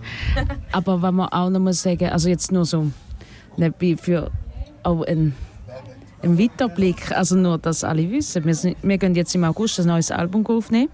Aber 0.72 1.00
was 1.00 1.12
man 1.12 1.28
auch 1.28 1.50
noch 1.50 1.61
muss 1.61 1.83
sagen, 1.83 2.09
also 2.11 2.28
jetzt 2.28 2.52
nur 2.52 2.64
so 2.64 2.90
nebenbei 3.57 3.96
für 4.00 4.31
auch 4.83 5.02
ein, 5.02 5.35
ein 6.22 6.38
Weiterblick, 6.38 7.12
also 7.12 7.37
nur, 7.37 7.59
dass 7.59 7.85
alle 7.85 8.11
wissen, 8.11 8.44
wir, 8.44 8.54
sind, 8.54 8.76
wir 8.83 8.98
gehen 8.98 9.14
jetzt 9.14 9.35
im 9.35 9.44
August 9.44 9.81
ein 9.81 9.87
neues 9.87 10.11
Album 10.11 10.44
aufnehmen. 10.46 10.90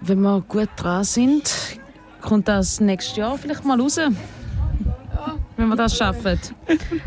Wenn 0.00 0.20
wir 0.20 0.42
gut 0.42 0.68
dran 0.76 1.04
sind, 1.04 1.78
kommt 2.24 2.48
das 2.48 2.80
nächstes 2.80 3.16
Jahr 3.16 3.38
vielleicht 3.38 3.64
mal 3.64 3.80
raus. 3.80 3.98
Wenn 5.56 5.68
wir 5.68 5.76
das 5.76 5.96
schaffen. 5.96 6.38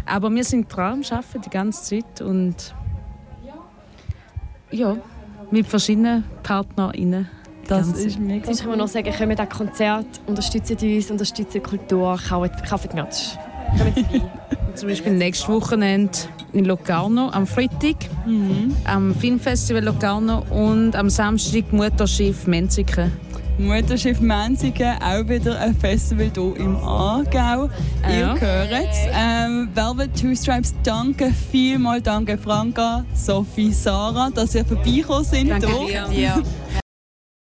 Aber 0.05 0.31
wir 0.33 0.43
sind 0.43 0.73
dran 0.73 1.03
Schaffen 1.03 1.41
die 1.41 1.49
ganze 1.49 1.83
Zeit 1.83 2.21
und 2.21 2.73
ja, 4.71 4.97
mit 5.51 5.67
verschiedenen 5.67 6.23
PartnerInnen. 6.43 7.29
Das 7.67 7.87
ist 7.89 8.17
mega 8.17 8.45
Sonst 8.45 8.61
können 8.61 8.73
wir 8.73 8.77
noch 8.77 8.87
sagen, 8.87 9.13
kommt 9.13 9.39
an 9.39 9.49
Konzert, 9.49 10.05
unterstützen 10.25 10.77
uns, 10.81 11.11
unterstützen 11.11 11.51
die 11.53 11.59
Kultur, 11.59 12.17
kaufen, 12.29 12.51
kaufen 12.67 12.89
Merch. 12.93 13.37
Zum 14.75 14.87
Beispiel 14.87 15.13
nächstes 15.13 15.49
Wochenende 15.49 16.17
in 16.53 16.63
Locarno 16.63 17.29
am 17.29 17.45
Freitag, 17.45 17.95
am 18.85 19.13
Filmfestival 19.15 19.83
Locarno 19.83 20.45
und 20.49 20.95
am 20.95 21.09
Samstag 21.09 21.73
Mutterschiff 21.73 22.47
Menziken. 22.47 23.11
Mutterschiff 23.57 24.19
Menzigen, 24.19 24.95
auch 25.01 25.27
wieder 25.27 25.59
ein 25.59 25.75
Festival 25.75 26.29
hier 26.33 26.55
im 26.57 26.75
Aargau. 26.77 27.69
Ihr 28.07 28.19
Ja. 28.19 28.35
hört 28.37 28.71
es. 28.71 28.97
Ähm, 29.13 29.69
Velvet 29.73 30.19
Two 30.19 30.35
Stripes, 30.35 30.73
danke 30.83 31.31
vielmals, 31.51 32.03
danke 32.03 32.37
Franka, 32.37 33.03
Sophie, 33.13 33.71
Sarah, 33.73 34.29
dass 34.29 34.53
ihr 34.55 34.65
vorbeigekommen 34.65 35.23
sind. 35.23 35.49
Danke 35.49 35.67
dir. 36.11 36.43